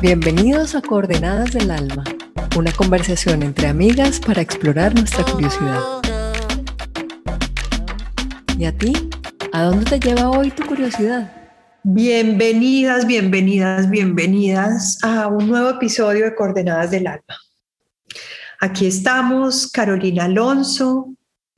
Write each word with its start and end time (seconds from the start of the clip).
Bienvenidos 0.00 0.76
a 0.76 0.80
Coordenadas 0.80 1.52
del 1.54 1.72
Alma, 1.72 2.04
una 2.56 2.70
conversación 2.70 3.42
entre 3.42 3.66
amigas 3.66 4.20
para 4.20 4.40
explorar 4.40 4.94
nuestra 4.94 5.24
curiosidad. 5.24 5.80
¿Y 8.56 8.64
a 8.64 8.78
ti? 8.78 8.92
¿A 9.52 9.64
dónde 9.64 9.84
te 9.86 9.98
lleva 9.98 10.30
hoy 10.30 10.52
tu 10.52 10.64
curiosidad? 10.64 11.32
Bienvenidas, 11.82 13.08
bienvenidas, 13.08 13.90
bienvenidas 13.90 15.02
a 15.02 15.26
un 15.26 15.48
nuevo 15.48 15.70
episodio 15.70 16.26
de 16.26 16.34
Coordenadas 16.36 16.92
del 16.92 17.08
Alma. 17.08 17.36
Aquí 18.60 18.86
estamos 18.86 19.68
Carolina 19.68 20.26
Alonso, 20.26 21.12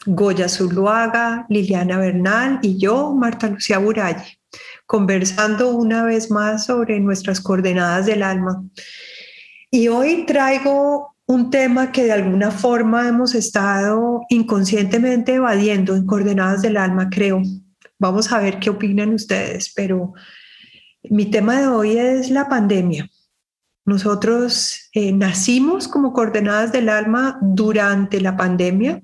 Goya 0.06 0.48
Zuluaga, 0.48 1.44
Liliana 1.50 1.98
Bernal 1.98 2.58
y 2.62 2.78
yo, 2.78 3.14
Marta 3.14 3.48
Lucía 3.48 3.76
Buralle 3.76 4.39
conversando 4.90 5.70
una 5.70 6.02
vez 6.02 6.32
más 6.32 6.64
sobre 6.64 6.98
nuestras 6.98 7.40
coordenadas 7.40 8.06
del 8.06 8.24
alma. 8.24 8.64
Y 9.70 9.86
hoy 9.86 10.26
traigo 10.26 11.14
un 11.26 11.48
tema 11.50 11.92
que 11.92 12.02
de 12.02 12.10
alguna 12.10 12.50
forma 12.50 13.06
hemos 13.06 13.36
estado 13.36 14.22
inconscientemente 14.30 15.34
evadiendo 15.34 15.94
en 15.94 16.06
coordenadas 16.06 16.62
del 16.62 16.76
alma, 16.76 17.08
creo. 17.08 17.40
Vamos 18.00 18.32
a 18.32 18.40
ver 18.40 18.58
qué 18.58 18.70
opinan 18.70 19.14
ustedes, 19.14 19.72
pero 19.76 20.12
mi 21.04 21.26
tema 21.26 21.60
de 21.60 21.68
hoy 21.68 21.96
es 21.96 22.28
la 22.28 22.48
pandemia. 22.48 23.08
Nosotros 23.84 24.90
eh, 24.92 25.12
nacimos 25.12 25.86
como 25.86 26.12
coordenadas 26.12 26.72
del 26.72 26.88
alma 26.88 27.38
durante 27.40 28.20
la 28.20 28.36
pandemia. 28.36 29.00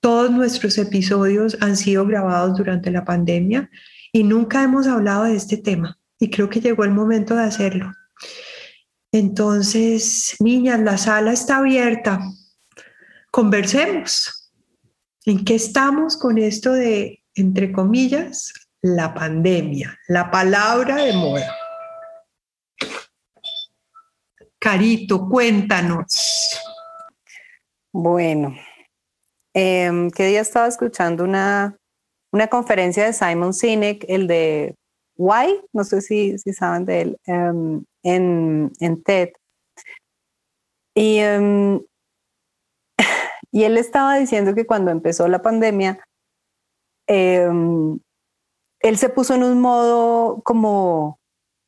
Todos 0.00 0.30
nuestros 0.30 0.76
episodios 0.76 1.56
han 1.62 1.78
sido 1.78 2.04
grabados 2.04 2.58
durante 2.58 2.90
la 2.90 3.06
pandemia 3.06 3.70
y 4.12 4.24
nunca 4.24 4.62
hemos 4.62 4.86
hablado 4.86 5.24
de 5.24 5.36
este 5.36 5.56
tema 5.56 5.98
y 6.18 6.30
creo 6.30 6.48
que 6.48 6.60
llegó 6.60 6.84
el 6.84 6.90
momento 6.90 7.34
de 7.34 7.44
hacerlo. 7.44 7.92
Entonces, 9.12 10.36
niñas, 10.40 10.80
la 10.80 10.98
sala 10.98 11.32
está 11.32 11.58
abierta. 11.58 12.20
Conversemos. 13.30 14.52
¿En 15.24 15.44
qué 15.44 15.56
estamos 15.56 16.16
con 16.16 16.38
esto 16.38 16.72
de, 16.72 17.24
entre 17.34 17.72
comillas, 17.72 18.52
la 18.80 19.12
pandemia, 19.14 19.98
la 20.08 20.30
palabra 20.30 20.96
de 20.96 21.12
moda? 21.12 21.54
Carito, 24.58 25.28
cuéntanos. 25.28 26.60
Bueno, 27.92 28.54
eh, 29.54 30.08
¿qué 30.14 30.26
día 30.26 30.40
estaba 30.40 30.66
escuchando 30.66 31.24
una 31.24 31.76
una 32.36 32.48
conferencia 32.48 33.06
de 33.06 33.14
Simon 33.14 33.54
Sinek, 33.54 34.04
el 34.08 34.26
de 34.26 34.76
Why, 35.16 35.58
no 35.72 35.84
sé 35.84 36.02
si, 36.02 36.38
si 36.38 36.52
saben 36.52 36.84
de 36.84 37.00
él, 37.00 37.18
em, 37.24 37.82
en, 38.02 38.70
en, 38.78 39.02
TED. 39.02 39.30
Y, 40.94 41.18
em, 41.18 41.80
y 43.50 43.64
él 43.64 43.78
estaba 43.78 44.18
diciendo 44.18 44.54
que 44.54 44.66
cuando 44.66 44.90
empezó 44.90 45.26
la 45.28 45.40
pandemia, 45.40 45.98
em, 47.06 47.98
él 48.80 48.98
se 48.98 49.08
puso 49.08 49.34
en 49.34 49.42
un 49.42 49.58
modo 49.58 50.42
como, 50.42 51.18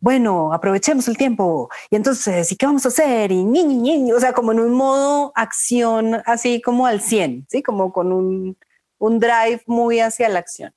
bueno, 0.00 0.52
aprovechemos 0.52 1.08
el 1.08 1.16
tiempo 1.16 1.70
y 1.90 1.96
entonces, 1.96 2.52
¿y 2.52 2.56
qué 2.56 2.66
vamos 2.66 2.84
a 2.84 2.88
hacer? 2.88 3.32
Y 3.32 3.42
ni, 3.42 3.64
ni, 3.64 4.12
o 4.12 4.20
sea, 4.20 4.34
como 4.34 4.52
en 4.52 4.60
un 4.60 4.74
modo 4.74 5.32
acción 5.34 6.20
así 6.26 6.60
como 6.60 6.86
al 6.86 7.00
100, 7.00 7.46
¿sí? 7.48 7.62
Como 7.62 7.90
con 7.90 8.12
un, 8.12 8.58
un 8.98 9.18
drive 9.18 9.62
muy 9.66 10.00
hacia 10.00 10.28
la 10.28 10.40
acción. 10.40 10.72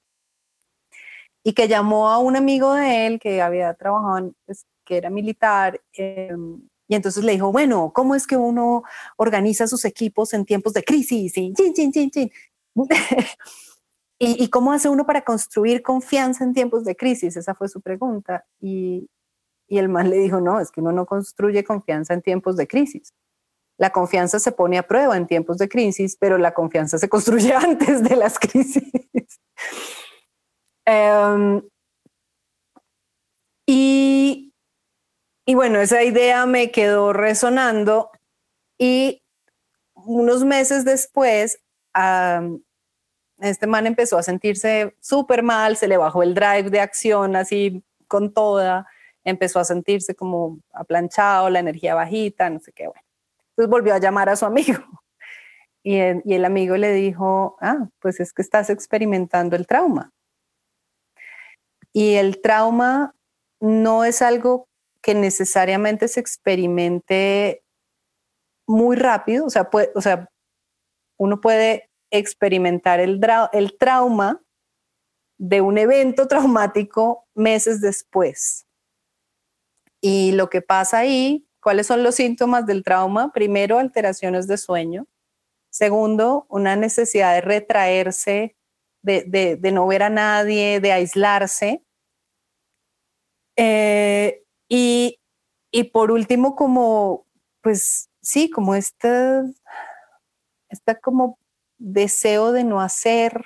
Y 1.44 1.54
que 1.54 1.68
llamó 1.68 2.10
a 2.10 2.20
un 2.20 2.36
amigo 2.36 2.74
de 2.74 3.08
él 3.08 3.20
que 3.20 3.42
había 3.42 3.74
trabajado, 3.74 4.34
pues, 4.46 4.66
que 4.86 4.98
era 4.98 5.10
militar, 5.10 5.82
em, 5.94 6.62
y 6.88 6.96
entonces 6.96 7.24
le 7.24 7.32
dijo, 7.32 7.52
bueno, 7.52 7.92
¿cómo 7.94 8.16
es 8.16 8.28
que 8.28 8.36
uno 8.36 8.84
organiza 9.16 9.66
sus 9.66 9.86
equipos 9.86 10.34
en 10.34 10.46
tiempos 10.46 10.74
de 10.74 10.84
crisis? 10.84 11.34
Y, 14.24 14.44
¿Y, 14.44 14.50
cómo 14.50 14.72
hace 14.72 14.88
uno 14.88 15.04
para 15.04 15.24
construir 15.24 15.82
confianza 15.82 16.44
en 16.44 16.54
tiempos 16.54 16.86
de 16.86 16.96
crisis? 16.96 17.36
Esa 17.38 17.56
fue 17.56 17.68
su 17.68 17.82
pregunta. 17.82 18.46
Y, 18.60 19.10
y 19.68 19.80
el 19.80 19.90
man 19.90 20.12
le 20.12 20.18
dijo, 20.18 20.40
no, 20.40 20.60
es 20.60 20.70
que 20.70 20.80
uno 20.80 20.92
no 20.92 21.08
construye 21.08 21.64
confianza 21.64 22.14
en 22.14 22.22
tiempos 22.22 22.56
de 22.56 22.68
crisis. 22.68 23.16
La 23.82 23.90
confianza 23.90 24.40
se 24.40 24.52
pone 24.52 24.78
a 24.78 24.84
prueba 24.84 25.18
en 25.18 25.26
tiempos 25.26 25.58
de 25.58 25.68
crisis, 25.68 26.16
pero 26.16 26.38
la 26.38 26.54
confianza 26.54 27.00
se 27.00 27.10
construye 27.10 27.52
antes 27.56 28.04
de 28.04 28.16
las 28.16 28.38
crisis. 28.38 29.42
Em, 30.86 31.64
y, 33.66 34.54
bueno, 35.48 35.82
esa 35.82 36.04
idea 36.04 36.46
me 36.46 36.70
quedó 36.70 37.12
resonando 37.12 38.12
y 38.78 39.24
unos 39.96 40.44
meses 40.44 40.86
después, 40.86 41.60
este 43.40 43.66
man 43.66 43.88
empezó 43.88 44.20
a 44.20 44.24
sentirse 44.24 44.96
súper 45.00 45.42
mal, 45.42 45.76
se 45.76 45.88
le 45.88 45.98
bajó 45.98 46.22
el 46.22 46.36
drive 46.36 46.70
de 46.70 46.82
acción 46.82 47.36
así 47.36 47.84
con 48.08 48.32
toda, 48.32 48.86
empezó 49.24 49.60
a 49.60 49.66
sentirse 49.66 50.14
como 50.14 50.60
aplanchado, 50.72 51.50
la 51.50 51.62
energía 51.62 51.96
bajita, 51.96 52.48
no 52.48 52.60
sé 52.60 52.72
qué, 52.74 52.86
bueno. 52.86 53.11
Entonces 53.52 53.70
volvió 53.70 53.94
a 53.94 54.00
llamar 54.00 54.30
a 54.30 54.36
su 54.36 54.46
amigo 54.46 54.80
y 55.84 55.98
el, 55.98 56.46
amigo 56.46 56.78
le 56.78 56.94
dijo, 56.94 57.58
ah, 57.62 57.88
pues 58.00 58.20
es 58.20 58.34
que 58.34 58.42
estás 58.42 58.70
experimentando 58.70 59.56
el 59.56 59.68
trauma. 59.68 60.12
Y 61.94 62.16
el 62.16 62.42
trauma 62.42 63.14
no 63.60 64.06
es 64.06 64.22
algo 64.22 64.68
que 65.02 65.14
necesariamente 65.16 66.08
se 66.08 66.20
experimente 66.20 67.64
muy 68.68 68.96
rápido, 68.96 69.46
o 69.46 69.50
sea, 69.50 69.70
uno 71.18 71.42
puede 71.42 71.90
experimentar 72.12 73.00
el, 73.00 73.20
el 73.52 73.78
trauma 73.78 74.42
de 75.38 75.62
un 75.62 75.78
evento 75.78 76.28
traumático 76.28 77.26
meses 77.36 77.82
después. 77.82 78.68
Y 80.00 80.32
lo 80.34 80.50
que 80.50 80.62
pasa 80.62 81.00
ahí 81.00 81.48
¿Cuáles 81.62 81.88
son 81.88 82.04
los 82.04 82.16
síntomas 82.16 82.66
del 82.66 82.84
trauma? 82.84 83.32
Primero, 83.32 83.78
alteraciones 83.78 84.48
de 84.48 84.58
sueño. 84.58 85.08
Segundo, 85.70 86.46
una 86.50 86.76
necesidad 86.76 87.36
de 87.36 87.42
retraerse, 87.42 88.58
de, 89.04 89.60
no 89.72 89.88
ver 89.88 90.04
a 90.04 90.10
nadie, 90.10 90.80
de 90.80 90.92
aislarse. 90.92 91.86
Eh, 93.56 94.44
y, 94.68 95.20
por 95.94 96.12
último, 96.12 96.56
como, 96.56 97.28
pues 97.62 98.10
sí, 98.22 98.50
como 98.50 98.76
este 98.76 99.44
como 101.02 101.38
deseo 101.78 102.52
de 102.52 102.64
no 102.64 102.82
hacer, 102.82 103.46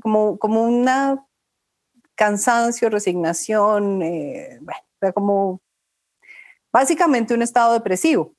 como, 0.00 0.38
como 0.38 0.62
una 0.62 1.26
cansancio, 2.14 2.88
resignación, 2.88 4.02
eh, 4.02 4.58
bueno, 4.62 5.12
como 5.14 5.60
básicamente 6.72 7.34
un 7.34 7.42
estado 7.42 7.74
depresivo. 7.74 8.34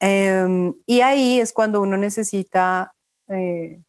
Em, 0.00 0.74
y 0.86 1.00
ahí 1.00 1.40
es 1.40 1.52
cuando 1.52 1.80
uno 1.80 1.96
necesita 1.96 2.94
eh, 3.28 3.80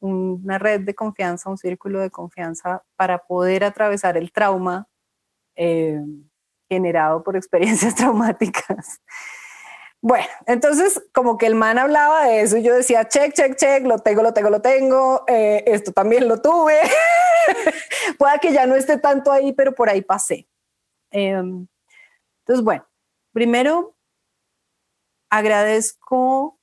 una 0.00 0.58
red 0.58 0.82
de 0.82 0.94
confianza, 0.94 1.50
un 1.50 1.58
círculo 1.58 2.00
de 2.00 2.10
confianza 2.10 2.82
para 2.96 3.18
poder 3.18 3.64
atravesar 3.64 4.16
el 4.16 4.32
trauma 4.32 4.86
em, 5.54 6.28
generado 6.68 7.22
por 7.22 7.36
experiencias 7.36 7.94
traumáticas. 7.96 9.00
Bueno, 10.02 10.26
entonces 10.46 11.02
como 11.12 11.38
que 11.38 11.46
el 11.46 11.54
man 11.54 11.78
hablaba 11.78 12.26
de 12.26 12.42
eso 12.42 12.58
yo 12.58 12.74
decía, 12.74 13.08
check, 13.08 13.32
check, 13.32 13.56
check, 13.56 13.84
lo 13.86 13.98
tengo, 13.98 14.22
lo 14.22 14.32
tengo, 14.34 14.50
lo 14.50 14.60
tengo, 14.60 15.24
eh, 15.26 15.64
esto 15.66 15.92
también 15.92 16.28
lo 16.28 16.40
tuve, 16.40 16.78
pueda 18.18 18.38
que 18.38 18.52
ya 18.52 18.66
no 18.66 18.76
esté 18.76 18.98
tanto 18.98 19.32
ahí, 19.32 19.52
pero 19.52 19.74
por 19.74 19.88
ahí 19.88 20.02
pasé. 20.02 20.46
Em, 21.10 21.66
entonces, 22.46 22.64
bueno, 22.64 22.86
primero 23.32 23.96
agradezco 25.30 26.60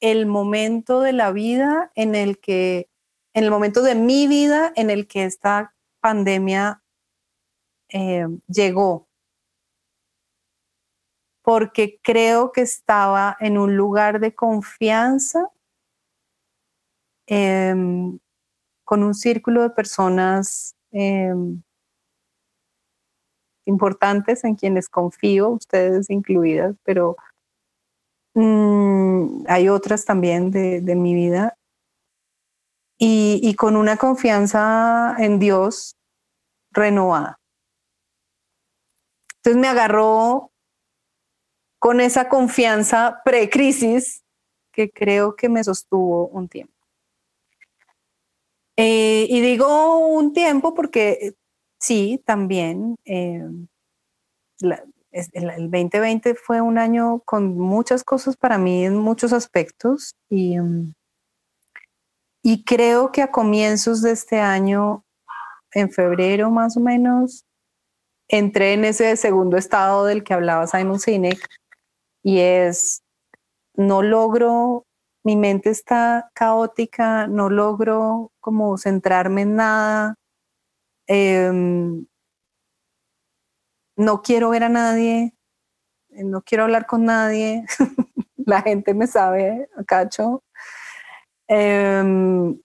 el 0.00 0.26
momento 0.26 1.00
de 1.00 1.12
la 1.12 1.32
vida 1.32 1.90
en 1.96 2.14
el 2.14 2.38
que, 2.38 2.88
en 3.34 3.42
el 3.42 3.50
momento 3.50 3.82
de 3.82 3.96
mi 3.96 4.28
vida 4.28 4.72
en 4.76 4.88
el 4.88 5.08
que 5.08 5.24
esta 5.24 5.74
pandemia 6.00 6.84
eh, 7.88 8.28
llegó, 8.46 9.08
porque 11.42 11.98
creo 12.04 12.52
que 12.52 12.60
estaba 12.60 13.36
en 13.40 13.58
un 13.58 13.76
lugar 13.76 14.20
de 14.20 14.32
confianza 14.32 15.50
em, 17.26 18.20
con 18.84 19.02
un 19.02 19.14
círculo 19.14 19.62
de 19.62 19.70
personas 19.70 20.76
em, 20.92 21.64
importantes 23.66 24.44
en 24.44 24.54
quienes 24.54 24.88
confío, 24.88 25.50
ustedes 25.50 26.10
incluidas, 26.10 26.74
pero 26.84 27.16
mm, 28.34 29.44
hay 29.48 29.68
otras 29.68 30.04
también 30.04 30.50
de, 30.50 30.80
mi 30.96 31.14
vida. 31.14 31.56
y, 32.98 33.54
con 33.56 33.76
una 33.76 33.98
confianza 33.98 35.14
en 35.18 35.38
Dios 35.38 35.96
renovada. 36.72 37.38
Entonces 39.36 39.60
me 39.60 39.68
agarró 39.68 40.50
con 41.78 42.00
esa 42.00 42.28
confianza 42.28 43.20
pre-crisis 43.24 44.24
que 44.72 44.90
creo 44.90 45.36
que 45.36 45.48
me 45.48 45.62
sostuvo 45.62 46.28
un 46.28 46.48
tiempo. 46.48 46.74
Eh, 48.76 49.26
y 49.30 49.40
digo 49.40 49.98
un 49.98 50.32
tiempo 50.32 50.74
porque 50.74 51.34
sí, 51.78 52.22
también 52.24 52.96
eh, 53.04 53.44
el, 54.60 55.70
2020 55.70 56.34
fue 56.34 56.60
un 56.60 56.78
año 56.78 57.20
con 57.24 57.56
muchas 57.56 58.04
cosas 58.04 58.36
para 58.36 58.58
mí 58.58 58.84
en 58.84 58.96
muchos 58.96 59.32
aspectos 59.32 60.14
y, 60.28 60.58
mm, 60.58 60.92
y 62.42 62.64
creo 62.64 63.12
que 63.12 63.22
a 63.22 63.30
comienzos 63.30 64.02
de 64.02 64.12
este 64.12 64.38
año, 64.40 65.04
en 65.72 65.90
febrero 65.90 66.50
más 66.50 66.76
o 66.76 66.80
menos, 66.80 67.44
entré 68.28 68.74
en 68.74 68.84
ese 68.84 69.16
segundo 69.16 69.56
estado 69.56 70.04
del 70.04 70.24
que 70.24 70.34
hablaba 70.34 70.66
Simon 70.66 71.00
Sinek 71.00 71.44
y 72.22 72.40
es, 72.40 73.02
no 73.74 74.02
logro, 74.02 74.84
mi 75.24 75.36
mente 75.36 75.70
está 75.70 76.30
caótica, 76.34 77.26
no 77.26 77.50
logro 77.50 78.30
como 78.40 78.78
centrarme 78.78 79.42
en 79.42 79.56
nada, 79.56 80.14
em, 81.06 82.06
no 83.96 84.22
quiero 84.22 84.50
ver 84.50 84.64
a 84.64 84.68
nadie, 84.68 85.34
no 86.10 86.42
quiero 86.42 86.64
hablar 86.64 86.86
con 86.86 87.04
nadie, 87.04 87.64
la 88.36 88.62
gente 88.62 88.94
me 88.94 89.06
sabe, 89.06 89.68
cacho. 89.86 90.42
Em, 91.48 92.58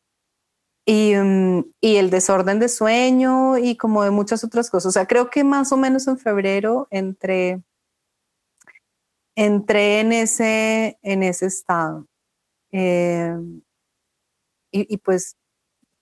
Mm, 0.87 1.61
y, 1.79 1.95
el 1.97 2.09
desorden 2.09 2.59
de 2.59 2.67
sueño 2.69 3.57
y 3.57 3.77
como 3.77 4.03
de 4.03 4.11
muchas 4.11 4.43
otras 4.43 4.69
cosas. 4.69 4.87
O 4.89 4.91
sea, 4.91 5.05
creo 5.07 5.29
que 5.29 5.43
más 5.43 5.71
o 5.71 5.77
menos 5.77 6.07
en 6.07 6.17
febrero 6.17 6.87
entré, 6.91 7.61
entré 9.35 9.99
en, 10.01 10.11
ese, 10.11 10.99
en 11.01 11.23
ese 11.23 11.45
estado. 11.47 12.07
Eh, 12.71 13.35
y, 14.71 14.97
pues 14.97 15.37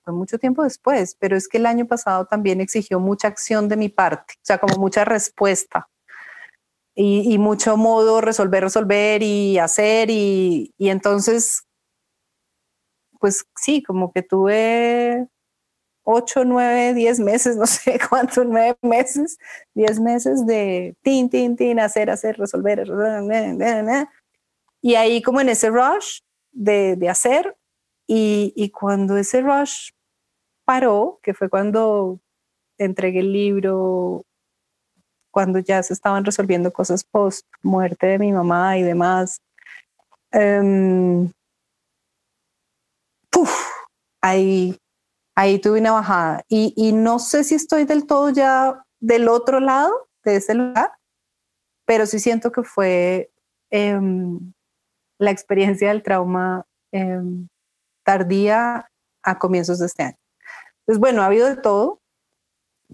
fue 0.10 0.18
mucho 0.18 0.38
tiempo 0.40 0.64
después, 0.64 1.16
pero 1.20 1.38
es 1.38 1.48
que 1.48 1.58
el 1.58 1.66
año 1.66 1.88
pasado 1.88 2.26
también 2.26 2.62
exigió 2.62 3.00
mucha 3.00 3.28
acción 3.28 3.70
de 3.70 3.78
mi 3.78 3.90
parte, 3.90 4.34
o 4.38 4.44
sea, 4.44 4.58
como 4.58 4.78
mucha 4.78 5.06
respuesta. 5.06 5.90
Y, 6.96 7.34
y 7.34 7.38
mucho 7.38 7.78
modo 7.78 8.20
resolver, 8.20 8.64
resolver 8.64 9.24
y 9.24 9.58
hacer. 9.58 10.10
Y, 10.10 10.74
y 10.78 10.90
entonces 10.90 11.64
pues 13.20 13.46
sí, 13.56 13.84
como 13.84 14.12
que 14.12 14.24
tuve 14.24 15.28
ocho, 16.04 16.44
nueve, 16.46 16.94
diez 16.94 17.20
meses, 17.20 17.56
no 17.58 17.68
sé 17.68 18.00
cuántos, 18.10 18.46
nueve 18.48 18.78
meses, 18.82 19.38
diez 19.76 20.00
meses 20.00 20.46
de 20.48 20.96
tin, 21.04 21.30
tin, 21.30 21.56
tin, 21.56 21.80
hacer, 21.80 22.10
hacer, 22.10 22.38
resolver 22.38 22.84
y 24.82 24.96
ahí 24.96 25.22
como 25.22 25.42
en 25.42 25.50
ese 25.50 25.70
rush 25.70 26.22
de, 26.52 26.96
de 26.96 27.10
hacer, 27.10 27.56
y, 28.08 28.54
y, 28.56 28.72
cuando 28.72 29.18
ese 29.18 29.42
rush 29.42 29.92
paró, 30.70 31.20
que 31.24 31.34
fue 31.34 31.50
cuando 31.50 32.20
entregué 32.78 33.22
el 33.22 33.34
libro, 33.34 34.24
cuando 35.32 35.58
ya 35.58 35.82
se 35.82 35.94
estaban 35.94 36.24
resolviendo 36.24 36.72
cosas 36.72 37.04
post 37.04 37.48
muerte 37.64 38.06
de 38.06 38.20
mi 38.20 38.32
mamá 38.32 38.78
y 38.78 38.84
demás, 38.84 39.42
um, 40.32 41.32
ahí, 44.22 44.78
ahí 45.36 45.58
tuve 45.58 45.80
una 45.80 45.94
bajada. 45.94 46.44
Y, 46.48 46.92
no 46.94 47.18
sé 47.18 47.44
si 47.44 47.56
estoy 47.56 47.86
del 47.86 48.06
todo 48.06 48.30
ya 48.30 48.84
del 49.00 49.28
otro 49.28 49.60
lado 49.60 49.92
de 50.24 50.36
ese 50.36 50.54
lugar, 50.54 50.92
pero 51.88 52.06
sí 52.06 52.20
siento 52.20 52.52
que 52.52 52.62
fue 52.62 53.32
em, 53.72 54.54
la 55.18 55.32
experiencia 55.32 55.88
del 55.88 56.04
trauma 56.04 56.64
em, 56.92 57.48
tardía 58.04 58.88
a 59.24 59.40
comienzos 59.40 59.80
de 59.80 59.88
este 59.88 60.04
año. 60.04 60.29
Entonces, 60.90 61.02
bueno, 61.02 61.22
ha 61.22 61.28
habido 61.28 61.48
de 61.48 61.56
todo, 61.56 62.02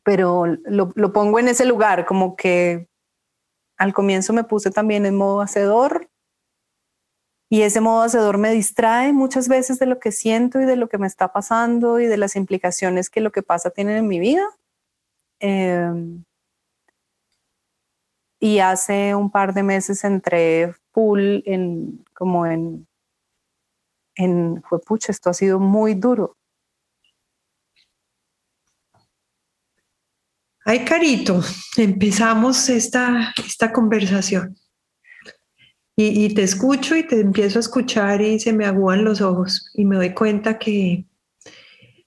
pero 0.04 0.46
lo, 0.48 1.14
pongo 1.14 1.40
en 1.40 1.48
ese 1.48 1.64
lugar, 1.64 2.06
como 2.06 2.36
que 2.36 2.90
al 3.78 3.94
comienzo 3.94 4.34
me 4.34 4.44
puse 4.44 4.70
también 4.70 5.06
en 5.06 5.16
modo 5.16 5.40
hacedor, 5.40 6.10
y 7.50 7.62
ese 7.62 7.80
modo 7.80 8.02
hacedor 8.02 8.38
me 8.38 8.52
distrae 8.52 9.14
muchas 9.14 9.48
veces 9.48 9.80
de 9.80 9.86
lo 9.86 10.00
que 10.00 10.12
siento 10.12 10.60
y 10.60 10.66
de 10.66 10.76
lo 10.76 10.90
que 10.90 10.98
me 10.98 11.08
está 11.08 11.32
pasando 11.32 12.02
y 12.02 12.06
de 12.08 12.18
las 12.18 12.36
implicaciones 12.36 13.10
que 13.10 13.22
lo 13.22 13.32
que 13.32 13.44
pasa 13.44 13.70
tiene 13.70 13.98
en 13.98 14.10
mi 14.10 14.20
vida. 14.20 14.46
Em, 15.40 16.26
y 18.42 18.60
hace 18.60 19.16
un 19.16 19.32
par 19.32 19.54
de 19.54 19.64
meses 19.64 20.04
entré 20.04 20.76
full 20.92 21.44
en 21.46 22.04
como 22.14 22.46
en 22.46 22.88
en 24.16 24.62
pucha, 24.86 25.14
esto 25.14 25.30
ha 25.30 25.34
sido 25.34 25.60
muy 25.60 25.94
duro. 25.94 26.36
Ay, 30.68 30.84
Carito, 30.84 31.42
empezamos 31.78 32.70
esta, 32.70 33.32
esta 33.46 33.72
conversación. 33.72 34.58
Y, 35.96 36.34
te 36.34 36.44
escucho 36.44 36.98
y 36.98 37.08
te 37.08 37.22
empiezo 37.22 37.60
a 37.60 37.62
escuchar 37.62 38.22
y 38.22 38.40
se 38.40 38.52
me 38.52 38.66
aguan 38.66 39.06
los 39.06 39.22
ojos 39.22 39.72
y 39.76 39.86
me 39.86 39.96
doy 39.96 40.14
cuenta 40.14 40.60
que 40.60 41.06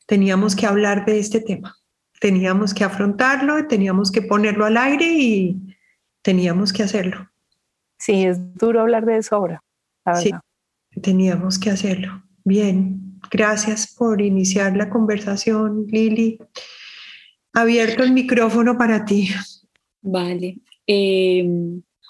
teníamos 0.07 0.55
que 0.55 0.67
hablar 0.67 1.07
de 1.07 1.21
este 1.21 1.41
tema, 1.41 1.75
teníamos 2.21 2.75
que 2.75 2.85
afrontarlo, 2.85 3.67
teníamos 3.67 4.11
que 4.11 4.21
ponerlo 4.21 4.67
al 4.67 4.77
aire 4.77 5.07
y 5.07 5.77
teníamos 6.21 6.71
que 6.73 6.83
hacerlo. 6.83 7.31
Sí, 7.97 8.27
es 8.27 8.39
duro 8.57 8.83
hablar 8.83 9.07
de 9.07 9.17
eso 9.17 9.37
ahora. 9.37 9.65
Sí, 10.21 10.33
teníamos 11.01 11.59
que 11.59 11.71
hacerlo. 11.71 12.23
Bien, 12.45 13.19
gracias 13.31 13.95
por 13.95 14.21
iniciar 14.21 14.77
la 14.77 14.91
conversación, 14.91 15.87
Lili. 15.87 16.39
Abierto 17.61 18.05
el 18.05 18.13
micrófono 18.13 18.79
para 18.79 19.05
ti. 19.05 19.31
Vale. 20.01 20.59
Eh, 20.87 21.45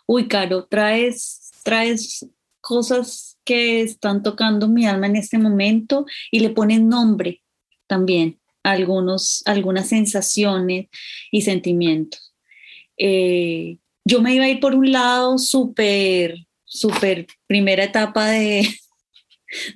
uy, 0.06 0.28
Caro, 0.28 0.66
traes 0.66 1.48
traes 1.68 2.26
cosas 2.62 3.38
que 3.44 3.82
están 3.82 4.22
tocando 4.22 4.68
mi 4.68 4.86
alma 4.86 5.06
en 5.06 5.16
este 5.16 5.38
momento 5.38 6.06
y 6.30 6.40
le 6.40 6.48
pones 6.48 6.80
nombre 6.80 7.42
también 7.86 8.38
a 8.62 8.72
algunos, 8.72 9.42
algunas 9.44 9.88
sensaciones 9.88 10.88
y 11.30 11.42
sentimientos. 11.42 12.34
Eh, 12.96 13.76
yo 14.02 14.22
me 14.22 14.34
iba 14.34 14.44
a 14.44 14.48
ir 14.48 14.60
por 14.60 14.74
un 14.74 14.90
lado 14.92 15.36
súper, 15.36 16.46
súper 16.64 17.26
primera 17.46 17.84
etapa 17.84 18.28
de, 18.30 18.66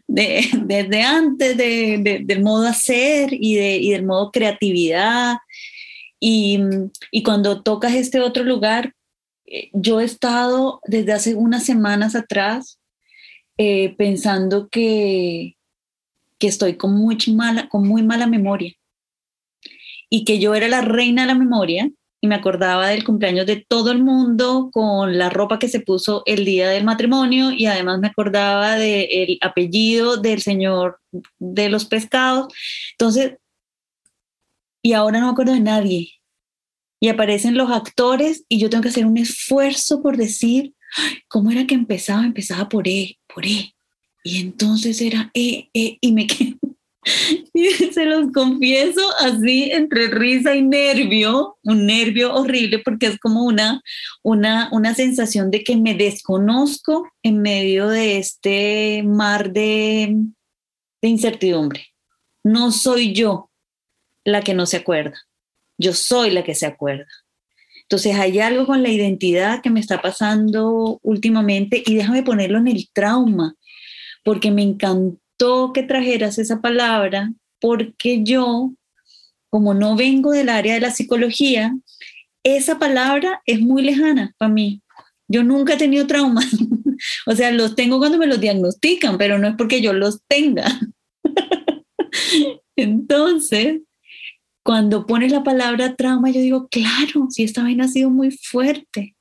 desde 0.06 1.02
antes 1.02 1.56
del 1.56 2.42
modo 2.42 2.66
hacer 2.66 3.30
y, 3.32 3.54
de, 3.54 3.76
y 3.76 3.90
del 3.90 4.04
modo 4.04 4.30
creatividad. 4.30 5.36
Y, 6.20 6.60
y, 7.10 7.22
cuando 7.22 7.62
tocas 7.62 7.94
este 7.94 8.20
otro 8.20 8.44
lugar, 8.44 8.94
eh, 9.46 9.70
yo 9.72 10.00
he 10.00 10.04
estado 10.04 10.80
desde 10.86 11.12
hace 11.12 11.34
unas 11.34 11.64
semanas 11.64 12.14
atrás 12.14 12.78
eh, 13.58 13.94
pensando 13.96 14.68
que, 14.68 15.56
que 16.38 16.46
estoy 16.46 16.76
con 16.76 16.94
muy, 16.94 17.18
mala, 17.34 17.68
con 17.68 17.86
muy 17.86 18.02
mala 18.02 18.26
memoria 18.26 18.72
y 20.08 20.24
que 20.24 20.38
yo 20.38 20.54
era 20.54 20.68
la 20.68 20.80
reina 20.80 21.22
de 21.22 21.28
la 21.28 21.34
memoria 21.34 21.90
y 22.24 22.28
me 22.28 22.36
acordaba 22.36 22.86
del 22.86 23.02
cumpleaños 23.02 23.46
de 23.46 23.66
todo 23.68 23.90
el 23.90 24.02
mundo 24.02 24.70
con 24.72 25.18
la 25.18 25.28
ropa 25.28 25.58
que 25.58 25.68
se 25.68 25.80
puso 25.80 26.22
el 26.24 26.44
día 26.44 26.70
del 26.70 26.84
matrimonio 26.84 27.50
y 27.50 27.66
además 27.66 27.98
me 27.98 28.06
acordaba 28.06 28.76
del 28.76 29.38
apellido 29.40 30.16
del 30.18 30.40
señor 30.40 31.00
de 31.40 31.68
los 31.68 31.84
pescados. 31.84 32.46
Entonces, 32.92 33.38
y 34.82 34.92
ahora 34.92 35.18
no 35.18 35.26
me 35.26 35.32
acuerdo 35.32 35.52
de 35.52 35.60
nadie 35.60 36.12
y 37.00 37.08
aparecen 37.08 37.56
los 37.56 37.72
actores 37.72 38.44
y 38.48 38.60
yo 38.60 38.70
tengo 38.70 38.82
que 38.82 38.90
hacer 38.90 39.04
un 39.04 39.18
esfuerzo 39.18 40.00
por 40.00 40.16
decir, 40.16 40.74
¿cómo 41.26 41.50
era 41.50 41.66
que 41.66 41.74
empezaba? 41.74 42.24
Empezaba 42.24 42.68
por 42.68 42.86
E, 42.86 43.18
por 43.34 43.44
E. 43.44 43.74
Y 44.22 44.40
entonces 44.40 45.00
era 45.00 45.32
E, 45.34 45.70
E, 45.74 45.98
y 46.00 46.12
me 46.12 46.26
quedo. 46.28 46.51
Y 47.54 47.68
se 47.92 48.04
los 48.04 48.32
confieso 48.32 49.02
así 49.18 49.70
entre 49.72 50.08
risa 50.08 50.54
y 50.54 50.62
nervio, 50.62 51.58
un 51.64 51.86
nervio 51.86 52.34
horrible 52.34 52.78
porque 52.78 53.06
es 53.06 53.18
como 53.18 53.44
una, 53.44 53.82
una, 54.22 54.68
una 54.72 54.94
sensación 54.94 55.50
de 55.50 55.64
que 55.64 55.76
me 55.76 55.94
desconozco 55.94 57.10
en 57.22 57.42
medio 57.42 57.88
de 57.88 58.18
este 58.18 59.02
mar 59.04 59.52
de, 59.52 60.16
de 61.02 61.08
incertidumbre. 61.08 61.88
No 62.44 62.72
soy 62.72 63.12
yo 63.12 63.50
la 64.24 64.42
que 64.42 64.54
no 64.54 64.66
se 64.66 64.78
acuerda, 64.78 65.16
yo 65.78 65.92
soy 65.92 66.30
la 66.30 66.44
que 66.44 66.54
se 66.54 66.66
acuerda. 66.66 67.06
Entonces 67.82 68.14
hay 68.16 68.38
algo 68.38 68.66
con 68.66 68.82
la 68.82 68.88
identidad 68.88 69.60
que 69.60 69.68
me 69.68 69.80
está 69.80 70.00
pasando 70.00 70.98
últimamente 71.02 71.82
y 71.84 71.96
déjame 71.96 72.22
ponerlo 72.22 72.58
en 72.58 72.68
el 72.68 72.88
trauma, 72.92 73.54
porque 74.24 74.50
me 74.50 74.62
encantó 74.62 75.21
que 75.74 75.82
trajeras 75.82 76.38
esa 76.38 76.60
palabra, 76.60 77.32
porque 77.60 78.22
yo, 78.22 78.72
como 79.50 79.74
no 79.74 79.96
vengo 79.96 80.30
del 80.30 80.48
área 80.48 80.74
de 80.74 80.80
la 80.80 80.90
psicología, 80.90 81.74
esa 82.44 82.78
palabra 82.78 83.42
es 83.46 83.60
muy 83.60 83.82
lejana 83.82 84.34
para 84.38 84.52
mí. 84.52 84.82
Yo 85.28 85.42
nunca 85.42 85.74
he 85.74 85.78
tenido 85.78 86.06
trauma. 86.06 86.42
o 87.26 87.32
sea, 87.34 87.50
los 87.50 87.74
tengo 87.74 87.98
cuando 87.98 88.18
me 88.18 88.26
los 88.26 88.40
diagnostican, 88.40 89.18
pero 89.18 89.38
no 89.38 89.48
es 89.48 89.54
porque 89.56 89.80
yo 89.80 89.92
los 89.92 90.20
tenga. 90.28 90.80
Entonces, 92.76 93.80
cuando 94.64 95.06
pones 95.06 95.32
la 95.32 95.42
palabra 95.42 95.96
trauma, 95.96 96.30
yo 96.30 96.40
digo, 96.40 96.68
claro, 96.68 97.26
si 97.30 97.42
esta 97.42 97.62
vaina 97.62 97.84
ha 97.84 97.88
sido 97.88 98.10
muy 98.10 98.30
fuerte. 98.30 99.11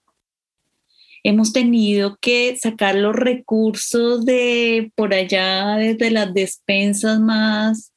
Hemos 1.23 1.53
tenido 1.53 2.17
que 2.19 2.57
sacar 2.57 2.95
los 2.95 3.15
recursos 3.15 4.25
de 4.25 4.91
por 4.95 5.13
allá, 5.13 5.75
desde 5.75 6.11
las 6.11 6.33
despensas 6.33 7.19
más, 7.19 7.93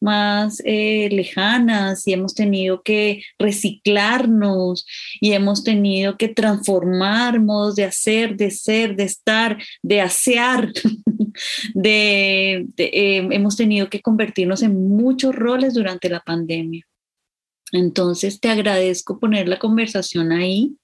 más 0.00 0.60
eh, 0.64 1.08
lejanas 1.10 2.06
y 2.06 2.12
hemos 2.12 2.34
tenido 2.34 2.82
que 2.82 3.22
reciclarnos 3.38 4.86
y 5.20 5.32
hemos 5.32 5.64
tenido 5.64 6.16
que 6.16 6.28
transformar 6.28 7.40
modos 7.40 7.76
de 7.76 7.84
hacer, 7.84 8.36
de 8.36 8.50
ser, 8.50 8.96
de 8.96 9.04
estar, 9.04 9.58
de 9.82 10.00
asear, 10.02 10.72
de, 11.74 12.66
eh, 12.76 13.28
hemos 13.30 13.56
tenido 13.56 13.88
que 13.88 14.02
convertirnos 14.02 14.62
en 14.62 14.88
muchos 14.88 15.34
roles 15.34 15.74
durante 15.74 16.08
la 16.08 16.20
pandemia. 16.20 16.84
Entonces, 17.72 18.40
te 18.40 18.50
agradezco 18.50 19.18
poner 19.18 19.48
la 19.48 19.58
conversación 19.58 20.32
ahí 20.32 20.76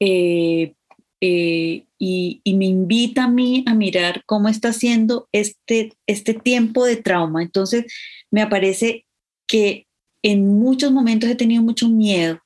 eh, 0.00 0.74
eh, 1.20 1.84
y, 1.98 2.54
me 2.54 2.66
invita 2.66 3.24
a 3.24 3.28
mí 3.28 3.64
a 3.66 3.74
mirar 3.74 4.22
cómo 4.24 4.48
está 4.48 4.72
siendo 4.72 5.28
este, 5.32 5.92
este 6.06 6.34
tiempo 6.34 6.84
de 6.84 6.96
trauma. 6.96 7.42
Entonces, 7.42 7.92
me 8.30 8.46
parece 8.46 9.04
que 9.46 9.86
en 10.22 10.58
muchos 10.58 10.92
momentos 10.92 11.28
he 11.28 11.34
tenido 11.34 11.62
mucho 11.62 11.88
miedo. 11.88 12.40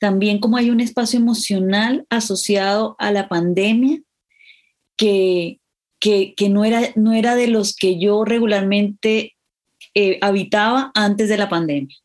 También 0.00 0.38
como 0.38 0.56
hay 0.56 0.70
un 0.70 0.80
espacio 0.80 1.18
emocional 1.18 2.04
asociado 2.10 2.96
a 2.98 3.12
la 3.12 3.28
pandemia 3.28 4.02
que, 4.96 5.60
que, 6.00 6.34
no, 6.50 6.64
era, 6.64 6.90
no 6.96 7.12
era 7.12 7.36
de 7.36 7.46
los 7.46 7.74
que 7.74 7.98
yo 7.98 8.24
regularmente 8.24 9.34
eh, 9.94 10.18
habitaba 10.20 10.90
antes 10.94 11.28
de 11.28 11.36
la 11.38 11.48
pandemia. 11.48 11.96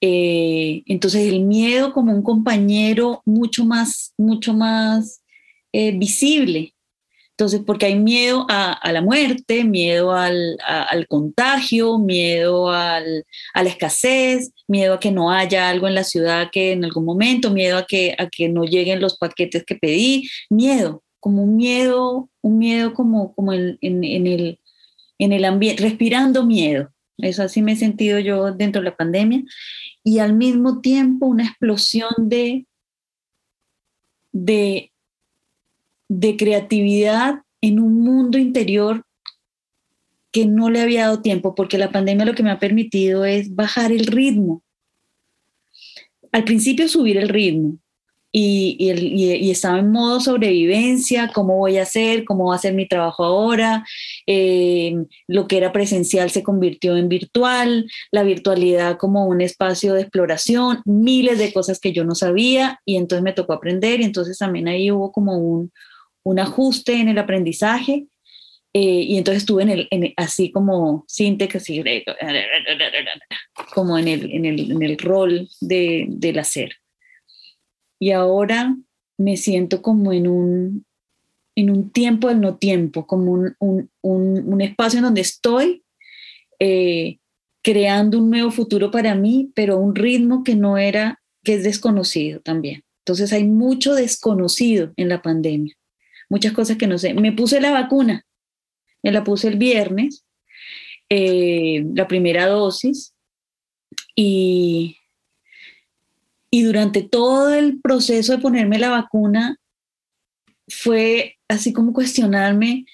Eh, 0.00 0.82
entonces 0.86 1.26
el 1.30 1.40
miedo 1.44 1.92
como 1.92 2.12
un 2.12 2.22
compañero 2.22 3.22
mucho 3.26 3.64
más, 3.64 4.14
mucho 4.16 4.54
más 4.54 5.22
eh, 5.72 5.92
visible. 5.92 6.74
Entonces, 7.32 7.62
porque 7.66 7.86
hay 7.86 7.98
miedo 7.98 8.44
a, 8.50 8.78
la 8.92 9.00
muerte, 9.00 9.64
miedo 9.64 10.12
al, 10.12 10.58
contagio, 11.08 11.98
miedo 11.98 12.68
a 12.70 13.00
la 13.00 13.68
escasez, 13.68 14.52
miedo 14.68 14.94
a 14.94 15.00
que 15.00 15.10
no 15.10 15.30
haya 15.30 15.70
algo 15.70 15.88
en 15.88 15.94
la 15.94 16.04
ciudad 16.04 16.50
que 16.52 16.72
en 16.72 16.84
algún 16.84 17.06
momento, 17.06 17.50
miedo 17.50 17.78
a 17.78 17.86
que, 17.86 18.14
no 18.50 18.64
lleguen 18.64 19.00
los 19.00 19.16
paquetes 19.16 19.64
que 19.64 19.74
pedí, 19.74 20.28
miedo 20.50 21.02
como 21.18 21.42
un 21.42 21.56
miedo, 21.56 22.28
un 22.42 22.58
miedo 22.58 22.92
como, 22.92 23.34
como 23.34 23.54
en, 23.54 23.78
el, 23.80 24.58
en 25.18 25.32
el 25.32 25.44
ambiente, 25.46 25.82
respirando 25.82 26.44
miedo. 26.44 26.90
Eso 27.22 27.42
así 27.42 27.62
me 27.62 27.72
he 27.72 27.76
sentido 27.76 28.18
yo 28.18 28.52
dentro 28.52 28.82
de 28.82 28.90
la 28.90 28.96
pandemia. 28.96 29.42
Y 30.02 30.18
al 30.18 30.34
mismo 30.34 30.80
tiempo 30.80 31.26
una 31.26 31.44
explosión 31.44 32.10
de, 32.18 32.66
de, 34.32 34.92
de 36.08 36.36
creatividad 36.36 37.42
en 37.60 37.80
un 37.80 38.00
mundo 38.00 38.38
interior 38.38 39.04
que 40.32 40.46
no 40.46 40.70
le 40.70 40.80
había 40.80 41.02
dado 41.02 41.22
tiempo, 41.22 41.54
porque 41.54 41.78
la 41.78 41.90
pandemia 41.90 42.24
lo 42.24 42.34
que 42.34 42.42
me 42.42 42.50
ha 42.50 42.58
permitido 42.58 43.24
es 43.24 43.54
bajar 43.54 43.92
el 43.92 44.06
ritmo. 44.06 44.62
Al 46.32 46.44
principio 46.44 46.88
subir 46.88 47.16
el 47.16 47.28
ritmo, 47.28 47.78
y, 48.32 48.76
y, 48.78 49.50
estaba 49.50 49.80
en 49.80 49.90
modo 49.90 50.20
sobrevivencia, 50.20 51.30
cómo 51.34 51.56
voy 51.56 51.78
a 51.78 51.82
hacer, 51.82 52.24
cómo 52.24 52.46
va 52.46 52.54
a 52.54 52.58
ser 52.58 52.74
mi 52.74 52.86
trabajo 52.86 53.24
ahora, 53.24 53.84
eh, 54.26 54.94
lo 55.26 55.48
que 55.48 55.56
era 55.56 55.72
presencial 55.72 56.30
se 56.30 56.44
convirtió 56.44 56.96
en 56.96 57.08
virtual, 57.08 57.90
la 58.12 58.22
virtualidad 58.22 58.98
como 58.98 59.26
un 59.26 59.40
espacio 59.40 59.94
de 59.94 60.02
exploración, 60.02 60.80
miles 60.84 61.38
de 61.38 61.52
cosas 61.52 61.80
que 61.80 61.92
yo 61.92 62.04
no 62.04 62.14
sabía 62.14 62.80
y 62.84 62.96
entonces 62.96 63.24
me 63.24 63.32
tocó 63.32 63.52
aprender 63.52 64.00
y 64.00 64.04
entonces 64.04 64.38
también 64.38 64.68
ahí 64.68 64.92
hubo 64.92 65.10
como 65.10 65.36
un, 65.36 65.72
un 66.22 66.38
ajuste 66.38 66.94
en 67.00 67.08
el 67.08 67.18
aprendizaje. 67.18 68.06
Eh, 68.72 69.02
y 69.02 69.18
entonces 69.18 69.42
estuve 69.42 69.64
en 69.64 69.70
el, 69.70 70.14
así 70.16 70.52
como 70.52 71.04
síntesis, 71.08 71.82
como 73.74 73.98
en 73.98 74.06
el, 74.06 74.30
en 74.30 74.44
el, 74.44 74.70
en 74.70 74.82
el 74.82 74.96
rol 74.96 75.48
de, 75.60 76.06
del 76.08 76.38
hacer 76.38 76.76
y 78.00 78.10
ahora 78.10 78.76
me 79.18 79.36
siento 79.36 79.82
como 79.82 80.12
en 80.12 80.26
un, 80.26 80.86
en 81.54 81.70
un 81.70 81.90
tiempo 81.90 82.28
del 82.28 82.40
no 82.40 82.56
tiempo, 82.56 83.06
como 83.06 83.32
un, 83.32 83.54
un, 83.60 83.90
un, 84.02 84.60
espacio 84.62 84.98
en 84.98 85.04
donde 85.04 85.20
estoy 85.20 85.84
eh, 86.58 87.18
creando 87.62 88.18
un 88.18 88.30
nuevo 88.30 88.50
futuro 88.50 88.90
para 88.90 89.14
mí, 89.14 89.52
pero 89.54 89.76
un 89.76 89.94
ritmo 89.94 90.42
que 90.42 90.56
no 90.56 90.78
era, 90.78 91.20
que 91.44 91.54
es 91.54 91.62
desconocido 91.62 92.40
también. 92.40 92.82
Entonces 93.04 93.32
hay 93.34 93.44
mucho 93.44 93.94
desconocido 93.94 94.92
en 94.96 95.10
la 95.10 95.20
pandemia, 95.20 95.74
muchas 96.30 96.54
cosas 96.54 96.78
que 96.78 96.86
no 96.86 96.96
sé. 96.96 97.12
Me 97.12 97.32
puse 97.32 97.60
la 97.60 97.70
vacuna, 97.70 98.24
me 99.02 99.12
la 99.12 99.24
puse 99.24 99.48
el 99.48 99.58
viernes, 99.58 100.24
eh, 101.10 101.84
la 101.94 102.08
primera 102.08 102.46
dosis, 102.46 103.14
y 104.14 104.96
y 106.50 106.62
durante 106.62 107.02
todo 107.02 107.54
el 107.54 107.80
proceso 107.80 108.32
de 108.32 108.42
ponerme 108.42 108.78
la 108.78 108.90
vacuna 108.90 109.56
fue 110.68 111.36
así 111.48 111.72
como 111.72 111.92
cuestionarme 111.92 112.84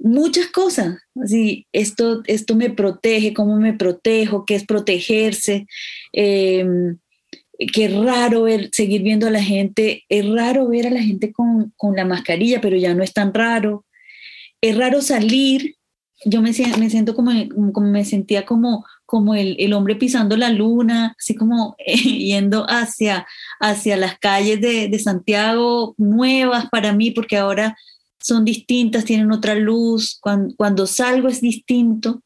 muchas 0.00 0.46
cosas, 0.46 0.98
así, 1.22 1.66
esto, 1.72 2.22
esto 2.26 2.56
me 2.56 2.70
protege, 2.70 3.34
cómo 3.34 3.56
me 3.56 3.74
protejo, 3.74 4.44
qué 4.46 4.54
es 4.54 4.64
protegerse, 4.64 5.66
em, 6.12 6.98
qué 7.72 7.88
raro 7.88 8.44
ver, 8.44 8.70
seguir 8.72 9.02
viendo 9.02 9.26
a 9.26 9.30
la 9.30 9.42
gente, 9.42 10.04
es 10.08 10.26
raro 10.26 10.68
ver 10.68 10.86
a 10.86 10.90
la 10.90 11.02
gente 11.02 11.32
con, 11.32 11.72
con, 11.76 11.96
la 11.96 12.06
mascarilla, 12.06 12.60
pero 12.60 12.76
ya 12.76 12.94
no 12.94 13.02
es 13.02 13.12
tan 13.12 13.34
raro, 13.34 13.84
es 14.62 14.76
raro 14.76 15.02
salir, 15.02 15.76
yo 16.24 16.40
me, 16.40 16.52
me 16.78 16.90
siento 16.90 17.14
como, 17.14 17.32
como 17.72 17.90
me 17.90 18.04
sentía 18.04 18.46
como, 18.46 18.86
como 19.10 19.34
el, 19.34 19.56
el, 19.58 19.72
hombre 19.72 19.96
pisando 19.96 20.36
la 20.36 20.50
luna, 20.50 21.16
así 21.18 21.34
como 21.34 21.74
eh, 21.84 21.96
yendo 21.96 22.64
hacia, 22.68 23.26
hacia 23.58 23.96
las 23.96 24.20
calles 24.20 24.60
de, 24.60 24.86
de, 24.86 24.98
Santiago 25.00 25.96
nuevas 25.98 26.70
para 26.70 26.92
mí, 26.92 27.10
porque 27.10 27.36
ahora 27.36 27.76
son 28.20 28.44
distintas, 28.44 29.04
tienen 29.04 29.32
otra 29.32 29.56
luz, 29.56 30.16
cuando, 30.20 30.54
cuando 30.54 30.86
salgo 30.86 31.26
es 31.26 31.40
distinto. 31.40 32.22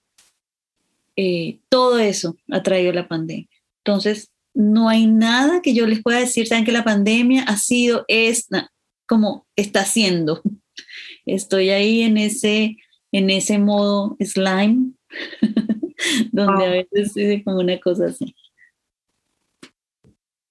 Eh, 1.17 1.61
todo 1.71 1.99
eso 1.99 2.37
ha 2.51 2.63
traído 2.63 2.93
la 2.93 3.09
pandemia. 3.09 3.49
Entonces, 3.79 4.31
no 4.53 4.91
hay 4.91 5.07
nada 5.07 5.63
que 5.63 5.73
yo 5.73 5.87
les 5.87 6.03
pueda 6.03 6.19
decir, 6.19 6.47
saben 6.47 6.67
que 6.67 6.73
la 6.73 6.85
pandemia 6.85 7.45
ha 7.45 7.57
sido, 7.57 8.05
es 8.09 8.49
como 9.07 9.47
está 9.57 9.87
siendo. 9.87 10.43
Estoy 11.25 11.71
ahí 11.71 12.03
en 12.03 12.19
ese, 12.19 12.77
en 13.11 13.31
ese 13.31 13.59
modo 13.59 14.19
slime. 14.21 14.93
donde 16.33 16.67
a 16.67 16.71
veces 16.71 17.13
es 17.17 17.45
como 17.45 17.59
una 17.61 17.79
cosa 17.81 18.07
así. 18.07 18.35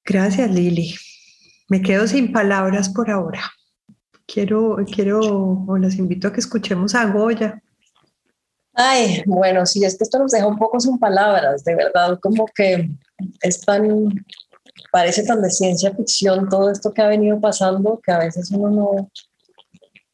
Gracias, 0.06 0.52
Lili. 0.52 0.96
Me 1.70 1.82
quedo 1.82 2.08
sin 2.08 2.32
palabras 2.32 2.90
por 2.90 3.10
ahora. 3.10 3.42
Quiero, 4.26 4.78
quiero, 4.94 5.20
o 5.68 5.78
los 5.78 5.96
invito 5.96 6.28
a 6.28 6.34
que 6.34 6.40
escuchemos 6.40 6.96
a 6.96 7.06
Goya. 7.06 7.62
Ay, 8.74 9.22
bueno, 9.26 9.66
sí, 9.66 9.84
es 9.86 9.98
que 9.98 10.04
esto 10.04 10.20
nos 10.20 10.32
deja 10.32 10.48
un 10.48 10.58
poco 10.58 10.80
sin 10.80 10.98
palabras, 10.98 11.64
de 11.64 11.76
verdad, 11.76 12.20
como 12.20 12.46
que 12.48 12.90
es 13.42 13.62
tan, 13.62 14.26
parece 14.92 15.24
tan 15.24 15.42
de 15.42 15.52
ciencia 15.52 15.94
ficción 15.96 16.50
todo 16.50 16.72
esto 16.72 16.92
que 16.92 17.04
ha 17.04 17.08
venido 17.08 17.40
pasando 17.40 18.02
que 18.04 18.12
a 18.12 18.18
veces 18.18 18.50
uno 18.52 18.72
no, 18.72 19.12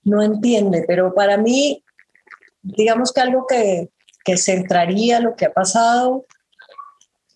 no 0.03 0.21
entiende, 0.21 0.83
pero 0.85 1.13
para 1.13 1.37
mí 1.37 1.83
digamos 2.61 3.13
que 3.13 3.21
algo 3.21 3.45
que, 3.47 3.89
que 4.23 4.37
centraría 4.37 5.19
lo 5.19 5.35
que 5.35 5.45
ha 5.45 5.53
pasado 5.53 6.25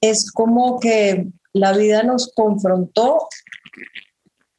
es 0.02 0.32
como 0.32 0.80
que 0.80 1.28
la 1.54 1.74
vida 1.74 2.04
nos 2.04 2.32
confrontó 2.34 3.28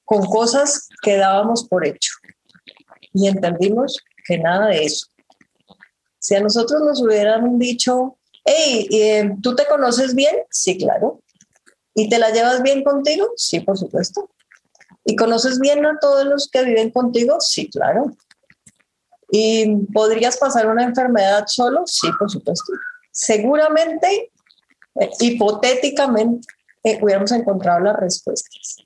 con 0.05 0.25
cosas 0.27 0.89
que 1.03 1.17
dábamos 1.17 1.65
por 1.69 1.87
hecho 1.87 2.13
y 3.13 3.29
entendimos 3.29 3.99
que 4.27 4.39
nada 4.39 4.69
de 4.69 4.85
eso. 4.85 5.07
Si 6.19 6.35
a 6.35 6.41
nosotros 6.41 6.83
nos 6.83 7.03
hubieran 7.03 7.59
dicho, 7.59 8.17
hey, 8.45 8.89
eh, 8.91 9.31
¿tú 9.43 9.55
te 9.55 9.67
conoces 9.67 10.15
bien? 10.15 10.37
Sí, 10.51 10.79
claro. 10.79 11.21
¿Y 11.95 12.09
te 12.09 12.19
la 12.19 12.31
llevas 12.31 12.63
bien 12.63 12.83
contigo? 12.83 13.33
Sí, 13.37 13.61
por 13.61 13.79
supuesto. 13.79 14.31
¿Y 15.05 15.17
conoces 15.17 15.61
bien 15.61 15.85
a 15.85 15.99
todos 16.01 16.25
los 16.25 16.49
que 16.51 16.65
viven 16.65 16.91
contigo? 16.91 17.41
Sí, 17.41 17.69
claro. 17.69 18.17
¿Y 19.37 19.67
podrías 19.93 20.37
pasar 20.37 20.69
una 20.69 20.85
enfermedad 20.85 21.43
solo? 21.49 21.83
Sí, 21.87 22.07
por 22.21 22.31
supuesto. 22.31 22.73
Seguramente, 23.11 24.31
eh, 25.01 25.11
hipotéticamente, 25.19 26.47
eh, 26.85 27.01
hubiéramos 27.03 27.33
encontrado 27.33 27.81
las 27.81 27.97
respuestas. 27.97 28.77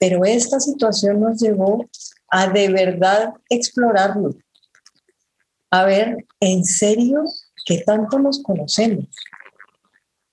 Pero 0.00 0.24
esta 0.24 0.58
situación 0.58 1.20
nos 1.20 1.40
llevó 1.40 1.88
a 2.28 2.48
de 2.48 2.70
verdad 2.70 3.34
explorarlo, 3.48 4.34
a 5.70 5.84
ver 5.84 6.26
en 6.40 6.64
serio 6.64 7.22
qué 7.64 7.78
tanto 7.86 8.18
nos 8.18 8.42
conocemos, 8.42 9.06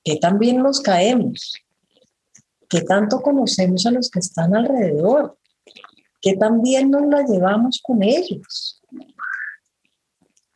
qué 0.03 0.15
tan 0.15 0.39
bien 0.39 0.57
nos 0.57 0.81
caemos, 0.81 1.53
qué 2.67 2.81
tanto 2.81 3.21
conocemos 3.21 3.85
a 3.85 3.91
los 3.91 4.09
que 4.09 4.21
están 4.21 4.55
alrededor, 4.55 5.37
qué 6.19 6.35
tan 6.35 6.63
bien 6.63 6.89
nos 6.89 7.05
la 7.05 7.21
llevamos 7.21 7.79
con 7.83 8.01
ellos. 8.01 8.81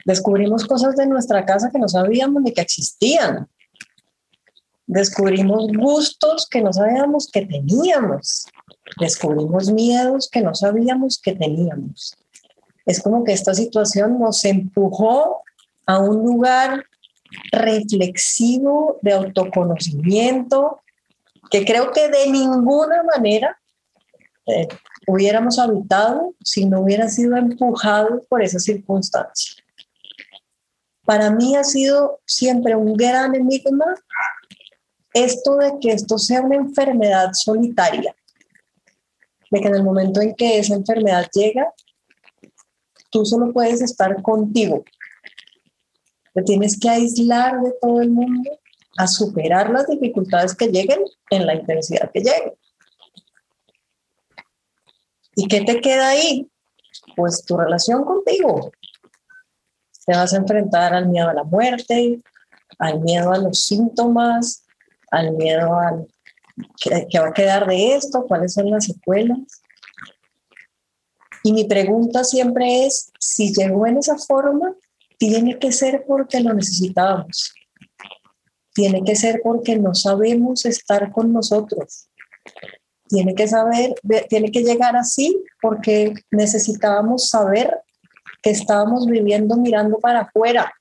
Descubrimos 0.09 0.65
cosas 0.65 0.95
de 0.95 1.05
nuestra 1.05 1.45
casa 1.45 1.69
que 1.69 1.77
no 1.77 1.87
sabíamos 1.87 2.41
ni 2.41 2.51
que 2.51 2.61
existían. 2.61 3.47
Descubrimos 4.87 5.67
gustos 5.67 6.47
que 6.49 6.63
no 6.63 6.73
sabíamos 6.73 7.29
que 7.31 7.45
teníamos. 7.45 8.47
Descubrimos 8.99 9.69
miedos 9.69 10.27
que 10.27 10.41
no 10.41 10.55
sabíamos 10.55 11.21
que 11.21 11.35
teníamos. 11.35 12.17
Es 12.87 13.03
como 13.03 13.23
que 13.23 13.33
esta 13.33 13.53
situación 13.53 14.19
nos 14.19 14.43
empujó 14.45 15.43
a 15.85 15.99
un 15.99 16.23
lugar 16.25 16.83
reflexivo 17.51 18.97
de 19.03 19.13
autoconocimiento 19.13 20.81
que 21.51 21.63
creo 21.65 21.91
que 21.91 22.09
de 22.09 22.31
ninguna 22.31 23.03
manera 23.03 23.59
eh, 24.47 24.67
hubiéramos 25.05 25.59
habitado 25.59 26.33
si 26.43 26.65
no 26.65 26.81
hubiera 26.81 27.07
sido 27.09 27.37
empujado 27.37 28.23
por 28.27 28.41
esa 28.41 28.57
circunstancia. 28.57 29.58
Para 31.09 31.31
mí 31.31 31.55
ha 31.55 31.63
sido 31.63 32.21
siempre 32.23 32.75
un 32.75 32.93
gran 32.93 33.33
enigma 33.33 33.95
esto 35.11 35.55
de 35.55 35.79
que 35.81 35.93
esto 35.93 36.19
sea 36.19 36.41
una 36.41 36.57
enfermedad 36.57 37.31
solitaria, 37.33 38.15
de 39.49 39.59
que 39.59 39.67
en 39.69 39.73
el 39.73 39.83
momento 39.83 40.21
en 40.21 40.35
que 40.35 40.59
esa 40.59 40.75
enfermedad 40.75 41.27
llega, 41.33 41.73
tú 43.09 43.25
solo 43.25 43.51
puedes 43.51 43.81
estar 43.81 44.21
contigo. 44.21 44.83
Te 46.35 46.43
tienes 46.43 46.79
que 46.79 46.91
aislar 46.91 47.59
de 47.59 47.73
todo 47.81 48.01
el 48.01 48.11
mundo 48.11 48.59
a 48.95 49.07
superar 49.07 49.71
las 49.71 49.87
dificultades 49.87 50.53
que 50.53 50.67
lleguen 50.67 50.99
en 51.31 51.47
la 51.47 51.55
intensidad 51.55 52.11
que 52.11 52.19
lleguen. 52.19 52.53
¿Y 55.35 55.47
qué 55.47 55.61
te 55.61 55.81
queda 55.81 56.09
ahí? 56.09 56.47
Pues 57.15 57.43
tu 57.43 57.57
relación 57.57 58.03
contigo. 58.05 58.71
Te 60.09 60.15
vas 60.15 60.33
a 60.33 60.37
enfrentar 60.37 60.91
al 60.95 61.07
miedo 61.07 61.29
a 61.29 61.35
la 61.35 61.43
muerte, 61.43 62.19
al 62.79 62.99
miedo 62.99 63.31
a 63.31 63.37
los 63.37 63.63
síntomas, 63.63 64.63
al 65.11 65.33
miedo 65.33 65.77
al 65.77 66.07
que, 66.81 67.19
va 67.19 67.27
a 67.27 67.31
quedar 67.31 67.67
de 67.67 67.93
esto, 67.93 68.25
cuáles 68.27 68.55
son 68.55 68.71
las 68.71 68.85
secuelas. 68.85 69.37
Y 71.43 71.53
mi 71.53 71.65
pregunta 71.65 72.23
siempre 72.23 72.87
es, 72.87 73.11
si 73.19 73.53
llegó 73.53 73.85
en 73.85 73.97
esa 73.97 74.17
forma, 74.17 74.73
tiene 75.19 75.59
que 75.59 75.71
ser 75.71 76.03
porque 76.07 76.39
lo 76.39 76.55
necesitábamos. 76.55 77.53
Tiene 78.73 79.03
que 79.03 79.15
ser 79.15 79.41
porque 79.43 79.77
no 79.77 79.93
sabemos 79.93 80.65
estar 80.65 81.11
con 81.11 81.31
nosotros. 81.31 82.09
Tiene 83.07 83.35
que 83.35 83.47
saber, 83.47 83.93
tiene 84.27 84.49
que 84.51 84.63
llegar 84.63 84.95
así 84.95 85.39
porque 85.61 86.15
necesitábamos 86.31 87.29
saber 87.29 87.83
que 88.41 88.51
estábamos 88.51 89.05
viviendo 89.05 89.57
mirando 89.57 89.99
para 89.99 90.21
afuera. 90.21 90.71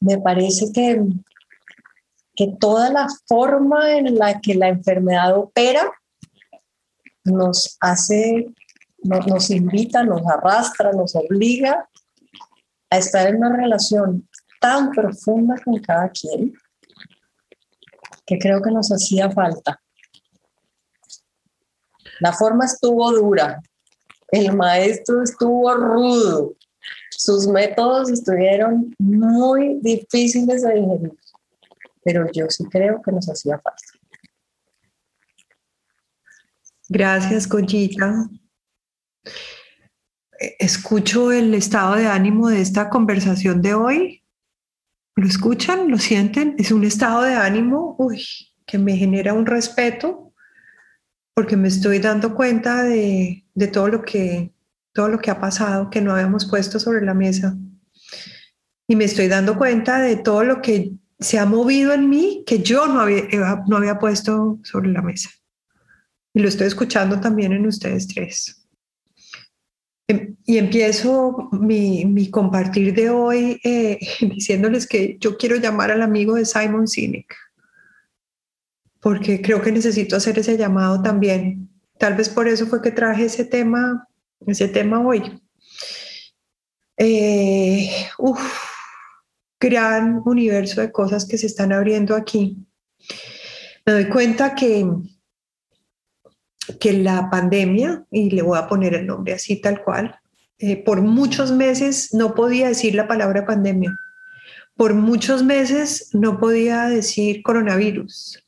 Me 0.00 0.18
parece 0.18 0.72
que 0.72 1.00
que 2.34 2.48
toda 2.58 2.90
la 2.90 3.06
forma 3.26 3.92
en 3.92 4.16
la 4.16 4.40
que 4.40 4.54
la 4.54 4.68
enfermedad 4.68 5.38
opera 5.38 5.92
nos 7.24 7.76
hace, 7.80 8.52
nos, 9.02 9.50
invita, 9.50 10.02
nos 10.02 10.26
arrastra, 10.26 10.92
nos 10.92 11.14
obliga 11.14 11.88
a 12.90 12.98
estar 12.98 13.28
en 13.28 13.36
una 13.36 13.56
relación 13.56 14.28
tan 14.60 14.90
profunda 14.90 15.54
con 15.64 15.78
cada 15.78 16.10
quien 16.10 16.52
que 18.26 18.38
creo 18.38 18.62
que 18.62 18.70
nos 18.70 18.90
hacía 18.90 19.30
falta. 19.30 19.80
La 22.20 22.32
forma 22.32 22.64
estuvo 22.64 23.12
dura, 23.12 23.62
el 24.28 24.56
maestro 24.56 25.22
estuvo 25.22 25.74
rudo, 25.74 26.54
sus 27.10 27.46
métodos 27.46 28.10
estuvieron 28.10 28.94
muy 28.98 29.78
difíciles 29.80 30.62
de 30.62 30.74
digerir 30.74 31.12
pero 32.04 32.30
yo 32.32 32.48
sí 32.50 32.64
creo 32.64 33.00
que 33.02 33.10
nos 33.10 33.28
hacía 33.28 33.58
falta. 33.58 33.82
Gracias, 36.88 37.48
Conchita. 37.48 38.28
Escucho 40.58 41.32
el 41.32 41.54
estado 41.54 41.96
de 41.96 42.06
ánimo 42.06 42.50
de 42.50 42.60
esta 42.60 42.90
conversación 42.90 43.62
de 43.62 43.74
hoy. 43.74 44.22
¿Lo 45.16 45.26
escuchan? 45.26 45.90
¿Lo 45.90 45.96
sienten? 45.96 46.54
Es 46.58 46.70
un 46.70 46.84
estado 46.84 47.22
de 47.22 47.34
ánimo 47.34 47.96
uy, 47.98 48.22
que 48.66 48.76
me 48.76 48.96
genera 48.96 49.32
un 49.32 49.46
respeto 49.46 50.23
porque 51.34 51.56
me 51.56 51.68
estoy 51.68 51.98
dando 51.98 52.34
cuenta 52.34 52.84
de, 52.84 53.44
de 53.54 53.66
todo, 53.66 53.88
lo 53.88 54.02
que, 54.02 54.52
todo 54.92 55.08
lo 55.08 55.18
que 55.18 55.30
ha 55.30 55.40
pasado 55.40 55.90
que 55.90 56.00
no 56.00 56.12
habíamos 56.12 56.46
puesto 56.46 56.78
sobre 56.78 57.04
la 57.04 57.14
mesa. 57.14 57.56
Y 58.86 58.96
me 58.96 59.04
estoy 59.04 59.28
dando 59.28 59.58
cuenta 59.58 60.00
de 60.00 60.16
todo 60.16 60.44
lo 60.44 60.62
que 60.62 60.92
se 61.18 61.38
ha 61.38 61.46
movido 61.46 61.92
en 61.92 62.08
mí 62.08 62.44
que 62.46 62.60
yo 62.60 62.86
no 62.86 63.00
había, 63.00 63.18
eh, 63.18 63.40
no 63.66 63.76
había 63.76 63.98
puesto 63.98 64.58
sobre 64.62 64.90
la 64.90 65.02
mesa. 65.02 65.30
Y 66.32 66.40
lo 66.40 66.48
estoy 66.48 66.66
escuchando 66.66 67.20
también 67.20 67.52
en 67.52 67.66
ustedes 67.66 68.06
tres. 68.08 68.64
Em, 70.06 70.36
y 70.44 70.58
empiezo 70.58 71.48
mi, 71.52 72.04
mi 72.04 72.30
compartir 72.30 72.94
de 72.94 73.10
hoy 73.10 73.60
eh, 73.64 73.98
diciéndoles 74.20 74.86
que 74.86 75.16
yo 75.18 75.36
quiero 75.36 75.56
llamar 75.56 75.90
al 75.90 76.02
amigo 76.02 76.34
de 76.34 76.44
Simon 76.44 76.86
Sinek, 76.86 77.34
porque 79.04 79.42
creo 79.42 79.60
que 79.60 79.70
necesito 79.70 80.16
hacer 80.16 80.38
ese 80.38 80.56
llamado 80.56 81.02
también. 81.02 81.68
Tal 81.98 82.14
vez 82.14 82.30
por 82.30 82.48
eso 82.48 82.66
fue 82.66 82.80
que 82.80 82.90
traje 82.90 83.26
ese 83.26 83.44
tema, 83.44 84.08
ese 84.46 84.66
tema 84.66 84.98
hoy. 85.06 85.42
Eh, 86.96 87.90
uf, 88.16 88.40
gran 89.60 90.22
universo 90.24 90.80
de 90.80 90.90
cosas 90.90 91.26
que 91.26 91.36
se 91.36 91.48
están 91.48 91.70
abriendo 91.70 92.16
aquí. 92.16 92.56
Me 93.84 93.92
doy 93.92 94.08
cuenta 94.08 94.54
que, 94.54 94.86
que 96.80 96.94
la 96.94 97.28
pandemia, 97.28 98.06
y 98.10 98.30
le 98.30 98.40
voy 98.40 98.56
a 98.56 98.66
poner 98.66 98.94
el 98.94 99.06
nombre 99.06 99.34
así 99.34 99.60
tal 99.60 99.84
cual, 99.84 100.18
eh, 100.56 100.82
por 100.82 101.02
muchos 101.02 101.52
meses 101.52 102.14
no 102.14 102.34
podía 102.34 102.68
decir 102.68 102.94
la 102.94 103.06
palabra 103.06 103.44
pandemia. 103.44 103.94
Por 104.76 104.94
muchos 104.94 105.42
meses 105.42 106.08
no 106.14 106.40
podía 106.40 106.84
decir 106.86 107.42
coronavirus. 107.42 108.43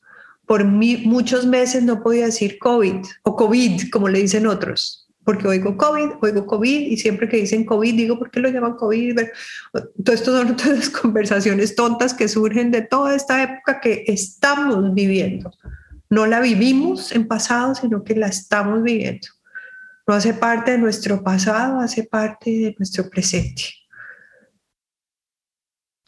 Por 0.47 0.65
muchos 0.65 1.47
meses 1.47 1.83
no 1.83 2.03
podía 2.03 2.27
decir 2.27 2.59
COVID 2.59 3.05
o 3.23 3.37
COVID, 3.37 3.91
como 3.91 4.09
le 4.09 4.21
dicen 4.21 4.47
otros 4.47 5.07
porque 5.27 5.49
oigo 5.49 5.77
COVID, 5.77 6.23
oigo 6.23 6.47
COVID 6.47 6.87
y 6.87 6.97
siempre 6.97 7.29
que 7.29 7.39
dicen 7.39 7.65
COVID 7.65 7.95
digo, 7.97 8.17
¿por 8.17 8.31
qué 8.31 8.39
lo 8.39 8.49
llaman 8.49 8.77
COVID? 8.77 9.19
Todo 9.73 10.15
esto 10.15 10.31
son 10.31 10.57
todas 10.57 10.79
las 10.79 10.89
conversaciones 10.89 11.75
tontas 11.75 12.15
que 12.15 12.29
surgen 12.29 12.71
de 12.71 12.83
toda 12.83 13.17
esta 13.17 13.43
época 13.43 13.81
que 13.81 14.05
estamos 14.07 14.95
viviendo. 14.95 15.51
No 16.09 16.27
la 16.27 16.39
vivimos 16.39 17.11
en 17.11 17.27
pasado, 17.27 17.75
sino 17.75 18.05
que 18.05 18.15
la 18.15 18.29
estamos 18.29 18.85
viviendo. 18.85 19.27
No 20.07 20.15
hace 20.15 20.33
parte 20.33 20.71
de 20.71 20.79
nuestro 20.79 21.25
pasado, 21.25 21.81
hace 21.81 22.05
parte 22.05 22.51
de 22.51 22.77
nuestro 22.79 23.11
presente. 23.11 23.65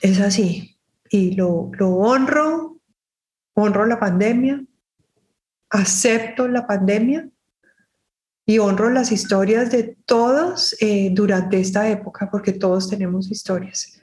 Es 0.00 0.20
así. 0.20 0.78
Y 1.10 1.32
lo 1.32 1.72
honro, 1.80 2.77
honro 3.60 3.86
la 3.86 3.98
pandemia, 3.98 4.64
acepto 5.70 6.46
la 6.46 6.66
pandemia 6.66 7.28
y 8.46 8.58
honro 8.58 8.88
las 8.90 9.10
historias 9.10 9.70
de 9.70 9.96
todos 10.06 10.76
eh, 10.80 11.10
durante 11.12 11.60
esta 11.60 11.88
época, 11.88 12.30
porque 12.30 12.52
todos 12.52 12.88
tenemos 12.88 13.30
historias. 13.30 14.00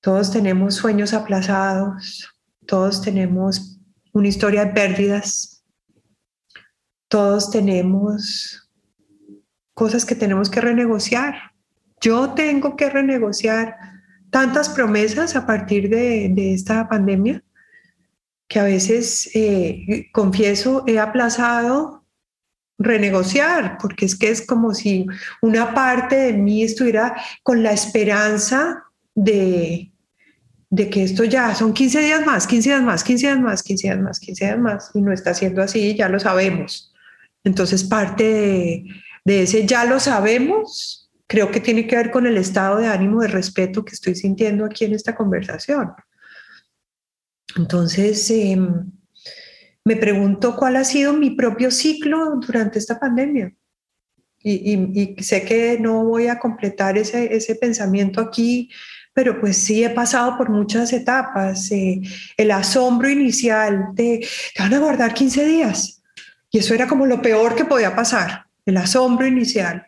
Todos 0.00 0.32
tenemos 0.32 0.74
sueños 0.74 1.14
aplazados, 1.14 2.28
todos 2.66 3.00
tenemos 3.00 3.78
una 4.12 4.28
historia 4.28 4.64
de 4.64 4.72
pérdidas, 4.72 5.64
todos 7.08 7.50
tenemos 7.50 8.68
cosas 9.74 10.04
que 10.04 10.16
tenemos 10.16 10.50
que 10.50 10.60
renegociar. 10.60 11.52
Yo 12.00 12.30
tengo 12.30 12.74
que 12.74 12.90
renegociar 12.90 13.76
tantas 14.30 14.68
promesas 14.68 15.36
a 15.36 15.46
partir 15.46 15.88
de, 15.88 16.52
esta 16.52 16.88
pandemia 16.88 17.44
que 18.52 18.60
a 18.60 18.64
veces, 18.64 19.30
eh, 19.34 20.10
confieso, 20.12 20.84
he 20.86 20.98
aplazado 20.98 22.04
renegociar, 22.78 23.78
porque 23.80 24.04
es 24.04 24.14
que 24.14 24.28
es 24.28 24.46
como 24.46 24.74
si 24.74 25.06
una 25.40 25.72
parte 25.72 26.16
de 26.16 26.32
mí 26.34 26.62
estuviera 26.62 27.16
con 27.42 27.62
la 27.62 27.72
esperanza 27.72 28.84
de, 29.14 29.92
de 30.68 30.90
que 30.90 31.02
esto 31.02 31.24
ya 31.24 31.54
son 31.54 31.72
15 31.72 32.00
días 32.00 32.26
más, 32.26 32.46
15 32.46 32.68
días 32.68 32.82
más, 32.82 33.02
15 33.02 33.26
días 33.26 33.40
más, 33.40 33.62
15 33.62 33.86
días 33.86 34.00
más, 34.00 34.20
15 34.20 34.44
días 34.44 34.58
más, 34.58 34.90
y 34.92 35.00
no 35.00 35.12
está 35.12 35.32
siendo 35.32 35.62
así, 35.62 35.94
ya 35.94 36.10
lo 36.10 36.20
sabemos. 36.20 36.92
Entonces 37.44 37.84
parte 37.84 38.24
de, 38.24 38.84
de 39.24 39.42
ese 39.44 39.64
ya 39.64 39.86
lo 39.86 39.98
sabemos 39.98 41.10
creo 41.26 41.50
que 41.50 41.60
tiene 41.60 41.86
que 41.86 41.96
ver 41.96 42.10
con 42.10 42.26
el 42.26 42.36
estado 42.36 42.76
de 42.76 42.88
ánimo 42.88 43.22
de 43.22 43.28
respeto 43.28 43.82
que 43.82 43.94
estoy 43.94 44.14
sintiendo 44.14 44.66
aquí 44.66 44.84
en 44.84 44.92
esta 44.92 45.14
conversación. 45.14 45.92
Entonces, 47.56 48.30
em, 48.30 48.90
me 49.84 49.96
pregunto 49.96 50.56
cuál 50.56 50.76
ha 50.76 50.84
sido 50.84 51.12
mi 51.12 51.30
propio 51.30 51.70
ciclo 51.70 52.36
durante 52.36 52.78
esta 52.78 52.98
pandemia. 52.98 53.52
Y, 54.44 55.14
sé 55.22 55.44
que 55.44 55.78
no 55.78 56.04
voy 56.04 56.26
a 56.26 56.38
completar 56.38 56.98
ese, 56.98 57.34
ese, 57.34 57.54
pensamiento 57.54 58.20
aquí, 58.20 58.70
pero 59.14 59.40
pues 59.40 59.56
sí 59.56 59.84
he 59.84 59.90
pasado 59.90 60.36
por 60.36 60.50
muchas 60.50 60.92
etapas. 60.92 61.70
Eh, 61.70 62.00
el 62.36 62.50
asombro 62.50 63.08
inicial 63.08 63.90
de, 63.92 64.26
te 64.54 64.62
van 64.62 64.74
a 64.74 64.80
guardar 64.80 65.14
15 65.14 65.44
días. 65.46 66.02
Y 66.50 66.58
eso 66.58 66.74
era 66.74 66.88
como 66.88 67.06
lo 67.06 67.22
peor 67.22 67.54
que 67.54 67.64
podía 67.64 67.94
pasar, 67.94 68.46
el 68.66 68.76
asombro 68.76 69.26
inicial. 69.26 69.86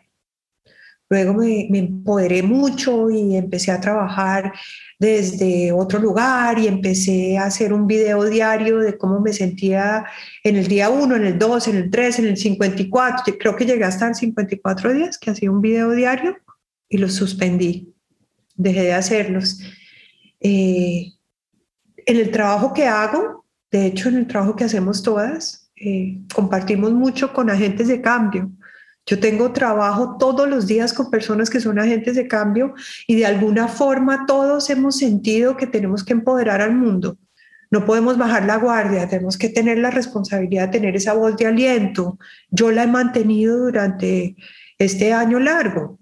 Luego 1.09 1.35
me, 1.35 1.67
empoderé 1.67 2.41
mucho 2.41 3.11
y 3.11 3.35
empecé 3.35 3.71
a 3.71 3.79
trabajar 3.79 4.53
desde 4.99 5.71
otro 5.71 5.99
lugar 5.99 6.57
y 6.57 6.67
empecé 6.67 7.37
a 7.37 7.45
hacer 7.45 7.73
un 7.73 7.85
video 7.85 8.23
diario 8.23 8.79
de 8.79 8.97
cómo 8.97 9.19
me 9.19 9.31
sentía 9.31 10.05
en 10.43 10.55
el 10.55 10.67
día 10.67 10.89
1, 10.89 11.15
en 11.15 11.25
el 11.25 11.37
2, 11.37 11.67
en 11.67 11.75
el 11.75 11.91
3, 11.91 12.19
en 12.19 12.25
el 12.25 12.37
54. 12.37 13.35
creo 13.37 13.55
que 13.55 13.65
llegué 13.65 13.83
hasta 13.83 14.07
el 14.07 14.15
54 14.15 14.93
días 14.93 15.17
que 15.19 15.29
hacía 15.29 15.51
un 15.51 15.61
video 15.61 15.91
diario 15.91 16.37
y 16.89 16.97
los 16.97 17.13
suspendí. 17.13 17.93
Dejé 18.55 18.81
de 18.83 18.93
hacerlos. 18.93 19.59
Eh, 20.39 21.11
en 21.97 22.17
el 22.17 22.31
trabajo 22.31 22.73
que 22.73 22.85
hago, 22.87 23.45
de 23.69 23.87
hecho 23.87 24.09
en 24.09 24.15
el 24.15 24.27
trabajo 24.27 24.55
que 24.55 24.63
hacemos 24.63 25.03
todas, 25.03 25.71
eh, 25.75 26.19
compartimos 26.33 26.93
mucho 26.93 27.31
con 27.31 27.49
agentes 27.49 27.89
de 27.89 28.01
cambio 28.01 28.49
yo 29.05 29.19
tengo 29.19 29.51
trabajo 29.51 30.17
todos 30.17 30.49
los 30.49 30.65
días 30.65 30.93
con 30.93 31.11
personas 31.11 31.49
que 31.49 31.59
son 31.59 31.77
agentes 31.77 32.15
de 32.15 32.27
cambio 32.27 32.73
y 33.07 33.15
de 33.15 33.25
alguna 33.25 33.67
forma 33.67 34.25
todos 34.25 34.69
hemos 34.69 34.97
sentido 34.97 35.57
que 35.57 35.67
tenemos 35.67 36.03
que 36.03 36.13
empoderar 36.13 36.61
al 36.61 36.73
mundo. 36.73 37.17
No 37.69 37.85
podemos 37.85 38.17
bajar 38.17 38.45
la 38.45 38.57
guardia, 38.57 39.07
tenemos 39.07 39.37
que 39.37 39.49
tener 39.49 39.77
la 39.77 39.91
responsabilidad 39.91 40.67
de 40.67 40.79
tener 40.79 40.95
esa 40.95 41.13
voz 41.13 41.35
de 41.37 41.45
aliento. 41.45 42.17
Yo 42.49 42.71
la 42.71 42.83
he 42.83 42.87
mantenido 42.87 43.57
durante 43.57 44.35
este 44.77 45.13
año 45.13 45.39
largo. 45.39 45.99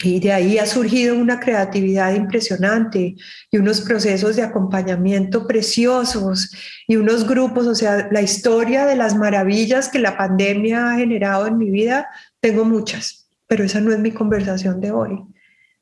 Y 0.00 0.20
de 0.20 0.32
ahí 0.32 0.58
ha 0.58 0.66
surgido 0.66 1.16
una 1.16 1.40
creatividad 1.40 2.14
impresionante 2.14 3.16
y 3.50 3.56
unos 3.56 3.80
procesos 3.80 4.36
de 4.36 4.42
acompañamiento 4.42 5.44
preciosos 5.44 6.52
y 6.86 6.94
unos 6.94 7.26
grupos, 7.26 7.66
o 7.66 7.74
sea, 7.74 8.08
la 8.12 8.22
historia 8.22 8.86
de 8.86 8.94
las 8.94 9.16
maravillas 9.16 9.88
que 9.88 9.98
la 9.98 10.16
pandemia 10.16 10.92
ha 10.92 10.98
generado 10.98 11.48
en 11.48 11.58
mi 11.58 11.70
vida, 11.70 12.08
tengo 12.38 12.64
muchas, 12.64 13.28
pero 13.48 13.64
esa 13.64 13.80
no 13.80 13.92
es 13.92 13.98
mi 13.98 14.12
conversación 14.12 14.80
de 14.80 14.92
hoy. 14.92 15.20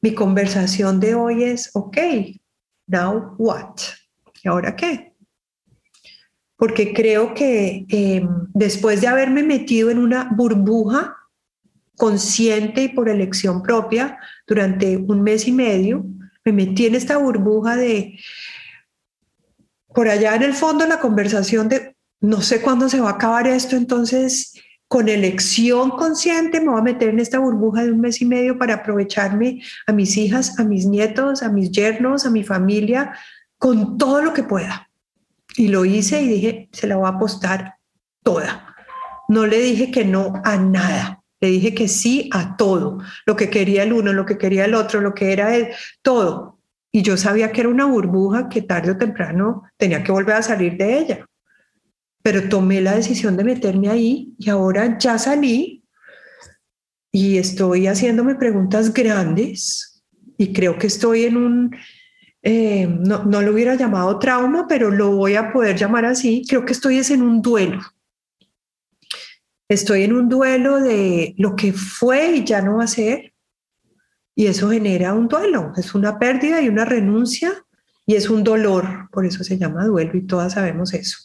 Mi 0.00 0.14
conversación 0.14 0.98
de 0.98 1.14
hoy 1.14 1.44
es, 1.44 1.70
ok, 1.74 1.98
now 2.86 3.34
what? 3.36 3.76
¿Y 4.42 4.48
ahora 4.48 4.74
qué? 4.76 5.12
Porque 6.56 6.94
creo 6.94 7.34
que 7.34 7.84
em, 7.90 8.26
después 8.54 9.02
de 9.02 9.08
haberme 9.08 9.42
metido 9.42 9.90
en 9.90 9.98
una 9.98 10.30
burbuja 10.34 11.16
consciente 11.96 12.84
y 12.84 12.88
por 12.88 13.08
elección 13.08 13.62
propia 13.62 14.18
durante 14.46 14.96
un 14.96 15.22
mes 15.22 15.48
y 15.48 15.52
medio. 15.52 16.04
Me 16.44 16.52
metí 16.52 16.86
en 16.86 16.94
esta 16.94 17.16
burbuja 17.16 17.76
de, 17.76 18.18
por 19.94 20.08
allá 20.08 20.36
en 20.36 20.42
el 20.42 20.54
fondo, 20.54 20.86
la 20.86 21.00
conversación 21.00 21.68
de, 21.68 21.96
no 22.20 22.42
sé 22.42 22.60
cuándo 22.60 22.88
se 22.88 23.00
va 23.00 23.10
a 23.10 23.14
acabar 23.14 23.46
esto, 23.46 23.76
entonces 23.76 24.54
con 24.88 25.08
elección 25.08 25.90
consciente 25.90 26.60
me 26.60 26.68
voy 26.68 26.80
a 26.80 26.84
meter 26.84 27.08
en 27.08 27.18
esta 27.18 27.38
burbuja 27.38 27.82
de 27.82 27.92
un 27.92 28.00
mes 28.00 28.20
y 28.20 28.24
medio 28.24 28.56
para 28.56 28.74
aprovecharme 28.74 29.60
a 29.86 29.92
mis 29.92 30.16
hijas, 30.16 30.58
a 30.60 30.64
mis 30.64 30.86
nietos, 30.86 31.42
a 31.42 31.48
mis 31.48 31.72
yernos, 31.72 32.24
a 32.24 32.30
mi 32.30 32.44
familia, 32.44 33.12
con 33.58 33.98
todo 33.98 34.22
lo 34.22 34.32
que 34.32 34.44
pueda. 34.44 34.88
Y 35.56 35.68
lo 35.68 35.84
hice 35.84 36.22
y 36.22 36.28
dije, 36.28 36.68
se 36.72 36.86
la 36.86 36.96
voy 36.96 37.06
a 37.06 37.16
apostar 37.16 37.76
toda. 38.22 38.74
No 39.28 39.46
le 39.46 39.58
dije 39.58 39.90
que 39.90 40.04
no 40.04 40.40
a 40.44 40.56
nada. 40.56 41.22
Le 41.40 41.48
dije 41.48 41.74
que 41.74 41.88
sí 41.88 42.30
a 42.32 42.56
todo, 42.56 42.98
lo 43.26 43.36
que 43.36 43.50
quería 43.50 43.82
el 43.82 43.92
uno, 43.92 44.12
lo 44.12 44.24
que 44.24 44.38
quería 44.38 44.64
el 44.64 44.74
otro, 44.74 45.00
lo 45.00 45.14
que 45.14 45.32
era 45.32 45.54
él, 45.54 45.68
todo. 46.02 46.60
Y 46.90 47.02
yo 47.02 47.16
sabía 47.16 47.52
que 47.52 47.60
era 47.60 47.68
una 47.68 47.84
burbuja 47.84 48.48
que 48.48 48.62
tarde 48.62 48.92
o 48.92 48.96
temprano 48.96 49.64
tenía 49.76 50.02
que 50.02 50.12
volver 50.12 50.36
a 50.36 50.42
salir 50.42 50.76
de 50.76 50.98
ella. 50.98 51.26
Pero 52.22 52.48
tomé 52.48 52.80
la 52.80 52.94
decisión 52.94 53.36
de 53.36 53.44
meterme 53.44 53.88
ahí 53.88 54.34
y 54.38 54.48
ahora 54.48 54.98
ya 54.98 55.18
salí 55.18 55.84
y 57.12 57.36
estoy 57.36 57.86
haciéndome 57.86 58.34
preguntas 58.34 58.92
grandes 58.92 60.02
y 60.38 60.52
creo 60.52 60.78
que 60.78 60.86
estoy 60.86 61.24
en 61.24 61.36
un, 61.36 61.76
eh, 62.42 62.86
no, 62.86 63.24
no 63.24 63.42
lo 63.42 63.52
hubiera 63.52 63.74
llamado 63.74 64.18
trauma, 64.18 64.66
pero 64.68 64.90
lo 64.90 65.12
voy 65.12 65.34
a 65.34 65.52
poder 65.52 65.76
llamar 65.76 66.04
así, 66.04 66.44
creo 66.48 66.64
que 66.64 66.72
estoy 66.72 66.98
es 66.98 67.10
en 67.10 67.22
un 67.22 67.42
duelo 67.42 67.80
Estoy 69.68 70.04
en 70.04 70.12
un 70.12 70.28
duelo 70.28 70.80
de 70.80 71.34
lo 71.38 71.56
que 71.56 71.72
fue 71.72 72.36
y 72.36 72.44
ya 72.44 72.62
no 72.62 72.76
va 72.76 72.84
a 72.84 72.88
ser. 72.88 73.32
Y 74.34 74.46
eso 74.46 74.70
genera 74.70 75.14
un 75.14 75.28
duelo, 75.28 75.72
es 75.76 75.94
una 75.94 76.18
pérdida 76.18 76.60
y 76.60 76.68
una 76.68 76.84
renuncia 76.84 77.52
y 78.04 78.14
es 78.14 78.28
un 78.28 78.44
dolor, 78.44 79.08
por 79.10 79.26
eso 79.26 79.42
se 79.42 79.58
llama 79.58 79.86
duelo 79.86 80.16
y 80.16 80.26
todas 80.26 80.52
sabemos 80.52 80.94
eso. 80.94 81.18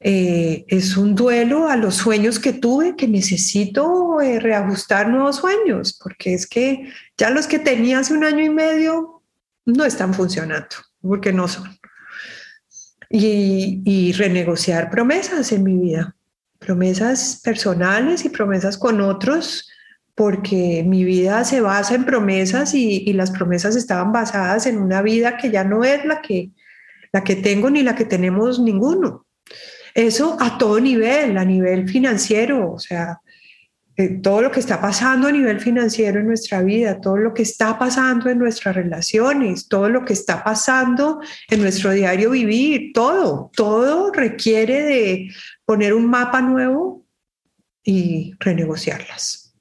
Eh, 0.00 0.64
es 0.68 0.96
un 0.96 1.14
duelo 1.14 1.68
a 1.68 1.76
los 1.76 1.94
sueños 1.94 2.38
que 2.38 2.52
tuve, 2.52 2.96
que 2.96 3.06
necesito 3.06 4.20
eh, 4.20 4.40
reajustar 4.40 5.08
nuevos 5.08 5.36
sueños, 5.36 5.98
porque 6.02 6.34
es 6.34 6.46
que 6.46 6.90
ya 7.16 7.30
los 7.30 7.46
que 7.46 7.58
tenía 7.58 8.00
hace 8.00 8.14
un 8.14 8.24
año 8.24 8.42
y 8.42 8.50
medio 8.50 9.22
no 9.64 9.84
están 9.84 10.12
funcionando, 10.12 10.76
porque 11.00 11.32
no 11.32 11.48
son. 11.48 11.78
Y, 13.08 13.82
y 13.84 14.12
renegociar 14.12 14.90
promesas 14.90 15.52
en 15.52 15.62
mi 15.62 15.76
vida 15.76 16.16
promesas 16.64 17.40
personales 17.42 18.24
y 18.24 18.28
promesas 18.28 18.78
con 18.78 19.00
otros, 19.00 19.68
porque 20.14 20.84
mi 20.86 21.04
vida 21.04 21.44
se 21.44 21.60
basa 21.60 21.94
en 21.94 22.04
promesas 22.04 22.74
y, 22.74 23.12
las 23.12 23.30
promesas 23.30 23.76
estaban 23.76 24.12
basadas 24.12 24.66
en 24.66 24.78
una 24.78 25.02
vida 25.02 25.36
que 25.36 25.50
ya 25.50 25.64
no 25.64 25.84
es 25.84 26.04
la 26.04 26.22
que, 26.22 26.50
la 27.12 27.24
que 27.24 27.36
tengo 27.36 27.70
ni 27.70 27.82
la 27.82 27.94
que 27.94 28.04
tenemos 28.04 28.60
ninguno. 28.60 29.26
Eso 29.94 30.36
a 30.40 30.58
todo 30.58 30.80
nivel, 30.80 31.36
a 31.38 31.44
nivel 31.44 31.88
financiero, 31.88 32.72
o 32.72 32.78
sea, 32.78 33.20
eh, 33.96 34.08
todo 34.20 34.42
lo 34.42 34.50
que 34.50 34.58
está 34.58 34.80
pasando 34.80 35.28
a 35.28 35.32
nivel 35.32 35.60
financiero 35.60 36.18
en 36.18 36.26
nuestra 36.26 36.62
vida, 36.62 37.00
todo 37.00 37.16
lo 37.16 37.32
que 37.32 37.42
está 37.42 37.78
pasando 37.78 38.28
en 38.28 38.38
nuestras 38.38 38.74
relaciones, 38.74 39.68
todo 39.68 39.88
lo 39.88 40.04
que 40.04 40.14
está 40.14 40.42
pasando 40.42 41.20
en 41.48 41.60
nuestro 41.60 41.92
diario 41.92 42.30
vivir, 42.30 42.92
todo, 42.92 43.52
todo 43.54 44.10
requiere 44.12 44.82
de 44.82 45.30
poner 45.64 45.94
un 45.94 46.10
mapa 46.10 46.42
nuevo 46.42 47.06
y 47.84 48.34
renegociarlas. 48.40 49.54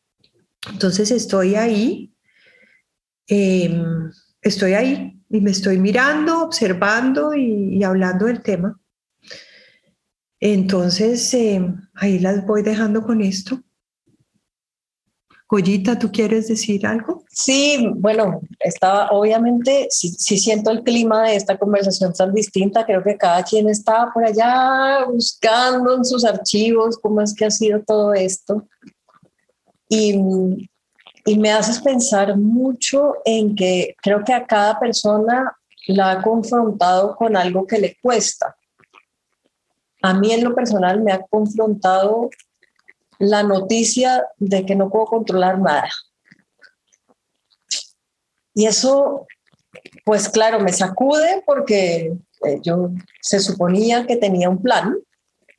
Entonces 0.67 1.11
estoy 1.11 1.53
ahí, 1.53 2.11
em, 3.27 4.09
estoy 4.41 4.73
ahí 4.73 5.21
y 5.29 5.41
me 5.41 5.51
estoy 5.51 5.77
mirando, 5.77 6.41
observando 6.41 7.35
y, 7.35 7.83
hablando 7.83 8.25
del 8.25 8.41
tema. 8.41 8.79
Entonces 10.39 11.31
em, 11.35 11.87
ahí 11.93 12.17
las 12.17 12.43
voy 12.47 12.63
dejando 12.63 13.03
con 13.03 13.21
esto. 13.21 13.61
Goyita, 15.49 15.99
¿tú 15.99 16.11
quieres 16.11 16.47
decir 16.47 16.85
algo? 16.87 17.23
Sí, 17.29 17.87
bueno, 17.95 18.41
estaba, 18.59 19.09
obviamente, 19.11 19.87
sí, 19.89 20.37
siento 20.37 20.71
el 20.71 20.83
clima 20.83 21.23
de 21.23 21.35
esta 21.35 21.57
conversación 21.57 22.13
tan 22.13 22.33
distinta. 22.33 22.85
Creo 22.85 23.03
que 23.03 23.17
cada 23.17 23.43
quien 23.43 23.69
está 23.69 24.11
por 24.13 24.25
allá 24.25 25.05
buscando 25.05 25.95
en 25.95 26.05
sus 26.05 26.25
archivos 26.25 26.97
cómo 26.97 27.21
es 27.21 27.35
que 27.35 27.45
ha 27.45 27.51
sido 27.51 27.81
todo 27.81 28.13
esto. 28.13 28.67
Y, 29.89 30.15
y 31.25 31.37
me 31.37 31.51
haces 31.51 31.79
pensar 31.81 32.37
mucho 32.37 33.15
en 33.25 33.55
que 33.55 33.95
creo 34.01 34.23
que 34.23 34.33
a 34.33 34.45
cada 34.45 34.79
persona 34.79 35.55
la 35.87 36.11
ha 36.11 36.21
confrontado 36.21 37.15
con 37.15 37.35
algo 37.35 37.67
que 37.67 37.79
le 37.79 37.97
cuesta. 38.01 38.55
A 40.01 40.13
mí 40.13 40.31
en 40.31 40.43
lo 40.43 40.53
personal 40.53 41.01
me 41.01 41.11
ha 41.11 41.21
confrontado 41.21 42.29
la 43.19 43.43
noticia 43.43 44.25
de 44.37 44.65
que 44.65 44.75
no 44.75 44.89
puedo 44.89 45.05
controlar 45.05 45.59
nada. 45.59 45.89
Y 48.53 48.65
eso, 48.65 49.25
pues 50.05 50.29
claro, 50.29 50.59
me 50.59 50.71
sacude 50.71 51.43
porque 51.45 52.13
eh, 52.45 52.59
yo 52.61 52.91
se 53.21 53.39
suponía 53.39 54.05
que 54.05 54.17
tenía 54.17 54.49
un 54.49 54.61
plan 54.61 54.95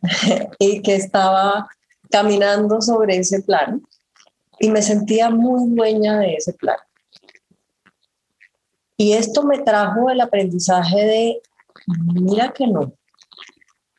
y 0.59 0.81
que 0.83 0.95
estaba 0.95 1.69
caminando 2.11 2.81
sobre 2.81 3.17
ese 3.17 3.43
plan 3.43 3.83
y 4.61 4.71
me 4.71 4.83
sentía 4.83 5.31
muy 5.31 5.75
dueña 5.75 6.19
de 6.19 6.35
ese 6.35 6.53
plan. 6.53 6.77
Y 8.97 9.15
esto 9.15 9.43
me 9.43 9.59
trajo 9.59 10.09
el 10.11 10.21
aprendizaje 10.21 10.97
de, 11.05 11.43
mira 12.15 12.53
que 12.53 12.67
no, 12.69 12.93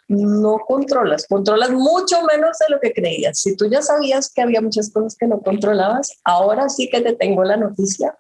no 0.08 0.60
controlas, 0.68 1.26
controlas 1.28 1.72
mucho 1.72 2.22
menos 2.24 2.58
de 2.60 2.74
lo 2.74 2.80
que 2.80 2.94
creías. 2.94 3.39
Si 3.39 3.56
tú 3.56 3.68
ya 3.68 3.82
sabías 3.82 4.32
que 4.32 4.41
había 4.41 4.62
muchas 4.62 4.91
cosas 4.91 5.15
que 5.18 5.28
no 5.28 5.41
controlabas, 5.41 6.20
ahora 6.24 6.70
sí 6.70 6.89
que 6.89 7.02
te 7.02 7.13
tengo 7.13 7.44
la 7.44 7.58
noticia 7.58 8.15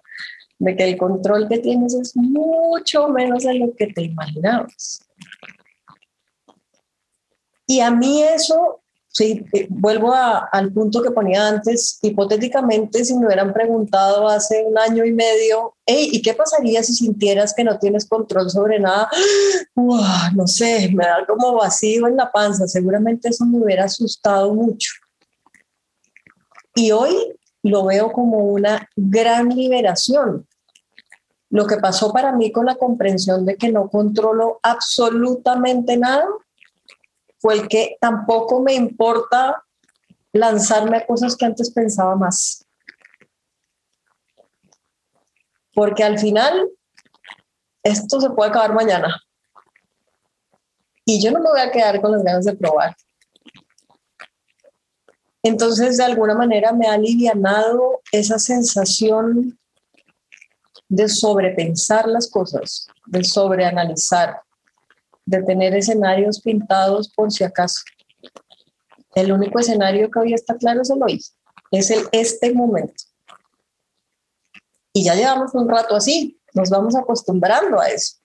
de 0.57 0.75
que 0.75 0.83
el 0.83 0.97
control 0.97 1.47
que 1.47 1.59
tienes 1.59 1.93
es 1.93 2.15
mucho 2.15 3.09
menos 3.09 3.43
de 3.43 3.55
lo 3.55 3.73
que 3.75 3.87
te 3.87 4.03
imaginabas. 4.03 5.01
Y 7.67 7.79
a 7.81 7.91
mí 7.91 8.23
eso 8.23 8.81
Sí, 9.15 9.45
eh, 9.53 9.67
vuelvo 9.69 10.13
al 10.13 10.73
punto 10.73 11.01
que 11.01 11.09
ponía 11.09 11.47
antes. 11.47 11.99
Hipotéticamente, 12.01 13.05
si 13.05 13.15
me 13.15 13.27
hubieran 13.27 13.53
preguntado 13.53 14.27
hace 14.27 14.65
un 14.67 14.77
año 14.77 15.05
y 15.05 15.13
medio, 15.13 15.73
hey, 15.85 16.09
¿y 16.11 16.21
qué 16.21 16.33
pasaría 16.33 16.83
si 16.83 16.91
sintieras 16.93 17.53
que 17.53 17.63
no 17.63 17.79
tienes 17.79 18.05
control 18.09 18.49
sobre 18.49 18.77
nada? 18.77 19.09
no 19.75 20.47
sé, 20.47 20.89
me 20.93 21.05
da 21.05 21.25
como 21.25 21.53
vacío 21.53 22.07
en 22.07 22.17
la 22.17 22.29
panza. 22.29 22.67
Seguramente 22.67 23.29
eso 23.29 23.45
me 23.45 23.63
hubiera 23.63 23.85
asustado 23.85 24.53
mucho. 24.53 24.91
Y 26.75 26.91
hoy 26.91 27.15
lo 27.63 27.85
veo 27.85 28.11
como 28.11 28.39
una 28.39 28.85
gran 28.97 29.47
liberación. 29.47 30.45
Lo 31.51 31.65
que 31.65 31.77
pasó 31.77 32.11
para 32.11 32.33
mí 32.33 32.51
con 32.51 32.65
la 32.65 32.75
comprensión 32.75 33.45
de 33.45 33.55
que 33.55 33.71
no 33.71 33.89
controlo 33.89 34.59
absolutamente 34.61 35.95
nada 35.95 36.27
el 37.51 37.67
que 37.67 37.97
tampoco 37.99 38.61
me 38.61 38.73
importa 38.73 39.63
lanzarme 40.33 40.97
a 40.97 41.05
cosas 41.05 41.35
que 41.35 41.45
antes 41.45 41.71
pensaba 41.71 42.15
más. 42.15 42.65
Porque 45.73 46.03
al 46.03 46.17
final, 46.19 46.69
esto 47.83 48.21
se 48.21 48.29
puede 48.29 48.49
acabar 48.49 48.73
mañana. 48.73 49.21
Y 51.05 51.23
yo 51.23 51.31
no 51.31 51.39
me 51.39 51.49
voy 51.49 51.59
a 51.59 51.71
quedar 51.71 52.01
con 52.01 52.11
las 52.11 52.23
ganas 52.23 52.45
de 52.45 52.55
probar. 52.55 52.95
Entonces, 55.43 55.97
de 55.97 56.03
alguna 56.03 56.33
manera 56.33 56.73
me 56.73 56.87
ha 56.87 56.93
alivianado 56.93 58.01
esa 58.11 58.39
sensación 58.39 59.59
de 60.89 61.07
sobrepensar 61.07 62.07
las 62.07 62.29
cosas, 62.29 62.87
de 63.05 63.23
sobreanalizar, 63.23 64.41
de 65.25 65.43
tener 65.43 65.75
escenarios 65.75 66.39
pintados 66.39 67.09
por 67.09 67.31
si 67.31 67.43
acaso. 67.43 67.81
El 69.15 69.31
único 69.31 69.59
escenario 69.59 70.11
que 70.11 70.19
hoy 70.19 70.33
está 70.33 70.55
claro 70.55 70.81
es 70.81 70.89
el 70.89 71.01
hoy, 71.01 71.21
es 71.71 71.89
el 71.89 72.07
este 72.11 72.53
momento. 72.53 73.03
Y 74.93 75.03
ya 75.03 75.15
llevamos 75.15 75.53
un 75.53 75.67
rato 75.67 75.95
así, 75.95 76.39
nos 76.53 76.69
vamos 76.69 76.95
acostumbrando 76.95 77.79
a 77.79 77.87
eso. 77.87 78.17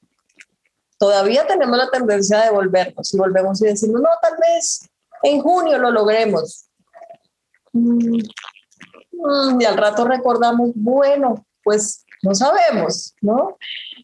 Todavía 0.98 1.46
tenemos 1.46 1.76
la 1.78 1.90
tendencia 1.90 2.40
de 2.40 2.50
volvernos 2.50 3.12
y 3.14 3.16
volvemos 3.16 3.62
y 3.62 3.66
decimos, 3.66 4.00
no, 4.00 4.08
tal 4.20 4.34
vez 4.38 4.88
en 5.22 5.40
junio 5.40 5.78
lo 5.78 5.90
logremos. 5.90 6.66
Mm, 7.72 8.18
mm, 9.12 9.60
y 9.60 9.64
al 9.64 9.76
rato 9.76 10.04
recordamos, 10.04 10.72
bueno, 10.74 11.46
pues 11.62 12.04
no 12.22 12.34
sabemos, 12.34 13.14
¿no? 13.20 13.56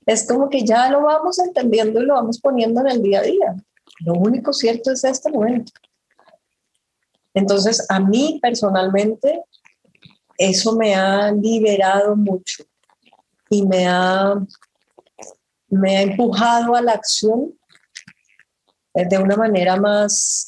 Es 0.07 0.27
como 0.27 0.49
que 0.49 0.65
ya 0.65 0.91
lo 0.91 1.03
vamos 1.03 1.39
entendiendo 1.39 2.01
y 2.01 2.07
lo 2.07 2.15
vamos 2.15 2.41
poniendo 2.41 2.81
en 2.81 2.89
el 2.89 3.03
día 3.03 3.21
a 3.21 3.23
día. 3.23 3.57
Lo 4.01 4.15
único 4.15 4.53
cierto 4.53 4.93
es 4.93 5.05
este 5.05 5.31
momento. 5.31 5.73
Entonces, 7.35 7.85
a 7.91 8.01
mí 8.01 8.39
personalmente, 8.41 9.43
eso 10.39 10.77
me 10.77 10.95
ha 10.95 11.31
liberado 11.33 12.17
mucho 12.17 12.65
y 13.51 13.67
me 13.67 13.87
ha, 13.87 14.35
me 15.69 15.97
ha 15.97 16.03
empujado 16.03 16.75
a 16.75 16.83
la 16.83 16.93
acción 16.93 17.53
de 18.95 19.19
una 19.19 19.37
manera 19.37 19.77
más, 19.77 20.47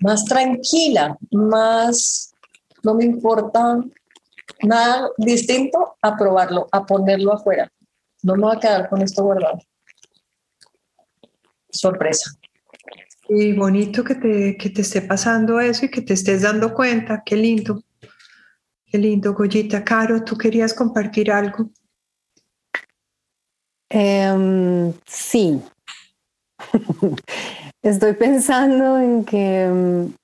más 0.00 0.24
tranquila, 0.24 1.16
más, 1.30 2.34
no 2.82 2.94
me 2.94 3.04
importa 3.04 3.78
nada 4.62 5.10
distinto 5.18 5.96
a 6.00 6.16
probarlo, 6.16 6.68
a 6.72 6.84
ponerlo 6.84 7.32
afuera. 7.32 7.70
No 8.22 8.36
me 8.36 8.42
voy 8.42 8.56
a 8.56 8.60
quedar 8.60 8.88
con 8.88 9.02
esto 9.02 9.22
guardado. 9.22 9.58
Sorpresa. 11.70 12.30
Y 13.28 13.52
bonito 13.52 14.04
que 14.04 14.14
te, 14.14 14.56
que 14.56 14.70
te 14.70 14.82
esté 14.82 15.02
pasando 15.02 15.60
eso 15.60 15.86
y 15.86 15.90
que 15.90 16.02
te 16.02 16.14
estés 16.14 16.42
dando 16.42 16.74
cuenta. 16.74 17.22
Qué 17.24 17.36
lindo. 17.36 17.82
Qué 18.86 18.98
lindo, 18.98 19.34
Goyita. 19.34 19.82
Caro, 19.82 20.22
¿tú 20.22 20.36
querías 20.36 20.72
compartir 20.74 21.30
algo? 21.30 21.70
Em, 23.88 24.92
sí. 25.06 25.62
Estoy 27.82 28.14
pensando 28.14 28.98
en 28.98 29.24
que 29.24 29.62
em, 29.64 30.14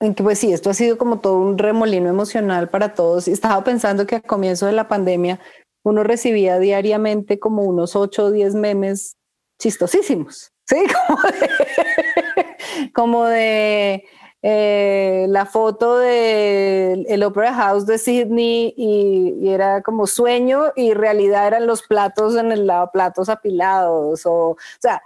en 0.00 0.14
que 0.14 0.22
pues 0.22 0.38
sí, 0.38 0.52
esto 0.52 0.70
ha 0.70 0.74
sido 0.74 0.98
como 0.98 1.20
todo 1.20 1.38
un 1.38 1.58
remolino 1.58 2.08
emocional 2.08 2.70
para 2.70 2.94
todos. 2.94 3.28
Estaba 3.28 3.62
pensando 3.62 4.06
que 4.06 4.16
a 4.16 4.20
comienzo 4.20 4.66
de 4.66 4.72
la 4.72 4.88
pandemia 4.88 5.40
uno 5.82 6.02
recibía 6.02 6.58
diariamente 6.58 7.38
como 7.38 7.62
unos 7.62 7.96
8 7.96 8.24
o 8.24 8.30
10 8.30 8.54
memes 8.54 9.16
chistosísimos, 9.58 10.52
¿sí? 10.66 10.76
Como 12.94 13.26
de, 13.26 14.04
eh, 14.42 15.26
la 15.28 15.44
foto 15.44 15.98
del 15.98 17.04
el 17.08 17.22
Opera 17.22 17.52
House 17.52 17.84
de 17.84 17.98
Sydney 17.98 18.72
y, 18.74 19.34
y, 19.38 19.50
era 19.50 19.82
como 19.82 20.06
sueño 20.06 20.72
y 20.76 20.94
realidad 20.94 21.46
eran 21.46 21.66
los 21.66 21.82
platos 21.82 22.36
en 22.36 22.50
el 22.50 22.66
lado, 22.66 22.90
platos 22.90 23.28
apilados 23.28 24.24
o, 24.24 24.52
o 24.52 24.56
sea, 24.78 25.02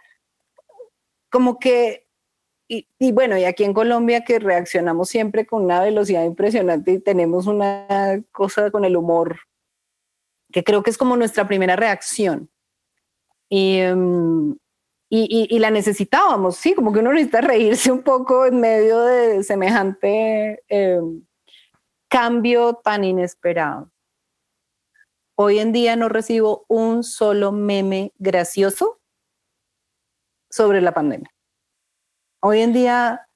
como 1.31 1.59
que 1.59 2.04
y, 2.67 3.13
bueno, 3.13 3.37
y 3.37 3.45
aquí 3.45 3.65
en 3.65 3.75
Colombia 3.75 4.25
que 4.25 4.39
reaccionamos 4.39 5.09
siempre 5.09 5.47
con 5.47 5.65
una 5.65 5.81
velocidad 5.81 6.25
impresionante 6.25 6.93
y 6.93 6.99
tenemos 7.01 7.47
una 7.47 8.23
cosa 8.33 8.71
con 8.71 8.85
el 8.85 8.97
humor 8.97 9.39
que 10.55 10.63
creo 10.63 10.85
que 10.85 10.91
es 10.91 10.97
como 10.97 11.17
nuestra 11.17 11.49
primera 11.49 11.75
reacción. 11.75 12.49
Y, 13.49 13.79
em, 13.79 14.57
y, 15.11 15.59
la 15.59 15.71
necesitábamos, 15.71 16.57
sí, 16.57 16.75
como 16.75 16.93
que 16.93 17.01
uno 17.01 17.13
necesita 17.13 17.41
reírse 17.41 17.91
un 17.91 18.03
poco 18.03 18.47
en 18.47 18.61
medio 18.61 19.01
de 19.01 19.43
semejante 19.43 20.63
em, 20.69 21.25
cambio 22.09 22.75
tan 22.75 23.03
inesperado. 23.03 23.91
Hoy 25.37 25.59
en 25.59 25.73
día 25.73 25.97
no 25.97 26.09
recibo 26.09 26.65
un 26.69 27.03
solo 27.03 27.51
meme 27.51 28.13
gracioso 28.19 29.01
sobre 30.49 30.81
la 30.81 30.95
pandemia. 30.95 31.34
Hoy 32.47 32.61
en 32.61 32.75
día 32.75 33.27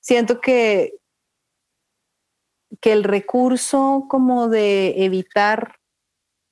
siento 0.00 0.42
que, 0.42 1.00
que 2.78 2.92
el 2.92 3.04
recurso 3.04 4.04
como 4.06 4.48
de 4.48 5.02
evitar 5.02 5.76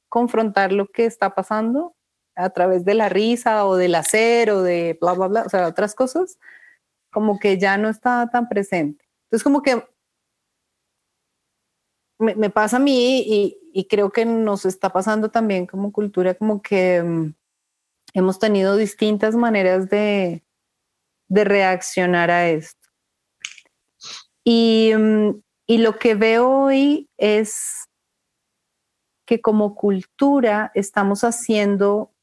confrontar 0.09 0.73
lo 0.73 0.87
que 0.87 1.05
está 1.05 1.35
pasando 1.35 1.95
a 2.35 2.49
través 2.49 2.87
de 2.87 2.95
la 2.95 3.11
risa 3.11 3.67
o 3.67 3.77
del 3.77 3.95
hacer 3.95 4.51
o 4.51 4.63
de 4.63 4.97
bla, 4.99 5.13
bla, 5.13 5.29
bla, 5.29 5.43
o 5.43 5.51
sea, 5.51 5.67
otras 5.69 5.95
cosas, 5.95 6.39
como 7.13 7.39
que 7.39 7.59
ya 7.59 7.77
no 7.77 7.91
está 7.91 8.31
tan 8.33 8.49
presente. 8.49 9.05
Entonces, 9.25 9.45
como 9.45 9.61
que 9.61 9.87
me, 12.19 12.49
pasa 12.49 12.79
a 12.79 12.81
mí 12.81 13.55
y, 13.75 13.85
creo 13.85 14.13
que 14.13 14.25
nos 14.25 14.65
está 14.65 14.89
pasando 14.95 15.31
también 15.31 15.67
como 15.67 15.93
cultura, 15.93 16.33
como 16.33 16.63
que 16.63 17.03
mm, 17.03 17.35
hemos 18.15 18.39
tenido 18.39 18.79
distintas 18.79 19.35
maneras 19.35 19.91
de, 19.91 20.43
de 21.29 21.45
reaccionar 21.45 22.31
a 22.31 22.49
esto. 22.49 22.89
Y, 24.45 24.93
mm, 24.97 25.43
y 25.67 25.79
lo 25.79 25.99
que 25.99 26.15
veo 26.15 26.49
hoy 26.49 27.09
es 27.19 27.89
que 29.27 29.43
como 29.43 29.75
cultura 29.75 30.73
estamos 30.75 31.23
haciendo 31.23 32.15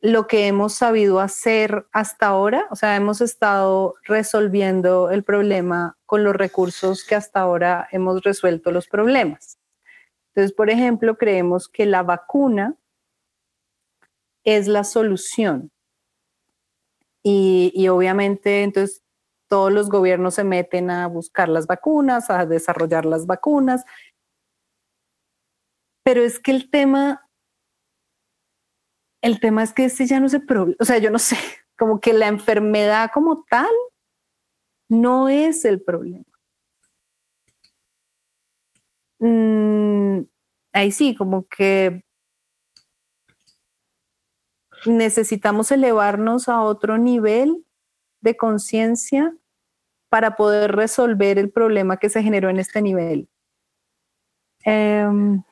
lo 0.00 0.26
que 0.26 0.46
hemos 0.46 0.72
sabido 0.72 1.20
hacer 1.20 1.86
hasta 1.92 2.28
ahora, 2.28 2.66
o 2.70 2.76
sea, 2.76 2.96
hemos 2.96 3.20
estado 3.20 3.94
resolviendo 4.04 5.10
el 5.10 5.24
problema 5.24 5.98
con 6.06 6.24
los 6.24 6.34
recursos 6.34 7.04
que 7.04 7.14
hasta 7.14 7.40
ahora 7.40 7.88
hemos 7.92 8.22
resuelto 8.22 8.70
los 8.70 8.88
problemas. 8.88 9.58
Entonces, 10.28 10.52
por 10.52 10.70
ejemplo, 10.70 11.16
creemos 11.16 11.68
que 11.68 11.86
la 11.86 12.02
vacuna 12.02 12.76
es 14.44 14.68
la 14.68 14.84
solución. 14.84 15.72
Y, 17.28 17.88
obviamente, 17.88 18.62
entonces, 18.62 19.02
todos 19.48 19.72
los 19.72 19.88
gobiernos 19.88 20.34
se 20.34 20.44
meten 20.44 20.90
a 20.90 21.08
buscar 21.08 21.48
las 21.48 21.66
vacunas, 21.66 22.30
a 22.30 22.46
desarrollar 22.46 23.04
las 23.04 23.26
vacunas. 23.26 23.84
Pero 26.04 26.22
es 26.22 26.38
que 26.38 26.52
el 26.52 26.70
tema 26.70 27.28
el 29.22 29.40
tema 29.40 29.64
es 29.64 29.72
que 29.72 29.86
este 29.86 30.06
ya 30.06 30.20
no 30.20 30.28
se 30.28 30.38
problema, 30.38 30.76
o 30.78 30.84
sea, 30.84 30.98
yo 30.98 31.10
no 31.10 31.18
sé, 31.18 31.36
como 31.76 32.00
que 32.00 32.12
la 32.12 32.28
enfermedad 32.28 33.10
como 33.12 33.44
tal 33.50 33.74
no 34.88 35.28
es 35.28 35.64
el 35.64 35.82
problema. 35.82 36.24
Mm, 39.18 40.26
ahí 40.72 40.92
sí, 40.92 41.16
como 41.16 41.48
que 41.48 42.04
necesitamos 44.86 45.70
elevarnos 45.72 46.48
a 46.48 46.62
otro 46.62 46.98
nivel 46.98 47.64
de 48.20 48.36
conciencia 48.36 49.34
para 50.08 50.36
poder 50.36 50.72
resolver 50.72 51.38
el 51.38 51.50
problema 51.50 51.98
que 51.98 52.08
se 52.08 52.22
generó 52.22 52.48
en 52.48 52.58
este 52.58 52.80
nivel. 52.82 53.28
Em, 54.64 55.42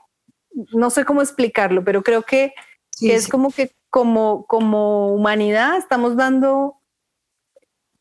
no 0.73 0.91
sé 0.91 1.05
cómo 1.05 1.23
explicarlo, 1.23 1.85
pero 1.85 2.03
creo 2.03 2.23
que 2.23 2.55
es 3.01 3.29
como 3.29 3.51
que 3.51 3.73
como, 3.91 4.45
como 4.47 5.15
humanidad 5.15 5.77
estamos 5.77 6.17
dando 6.17 6.81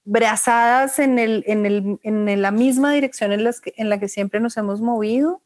brazadas 0.05 0.99
en, 0.99 1.19
el, 1.19 1.43
en, 1.47 1.65
el, 1.65 1.99
en 2.03 2.41
la 2.41 2.51
misma 2.51 2.93
dirección 2.93 3.31
en, 3.31 3.43
las 3.43 3.61
en 3.63 3.89
la 3.89 3.99
que 3.99 4.07
siempre 4.07 4.39
nos 4.39 4.57
hemos 4.57 4.81
movido. 4.81 5.41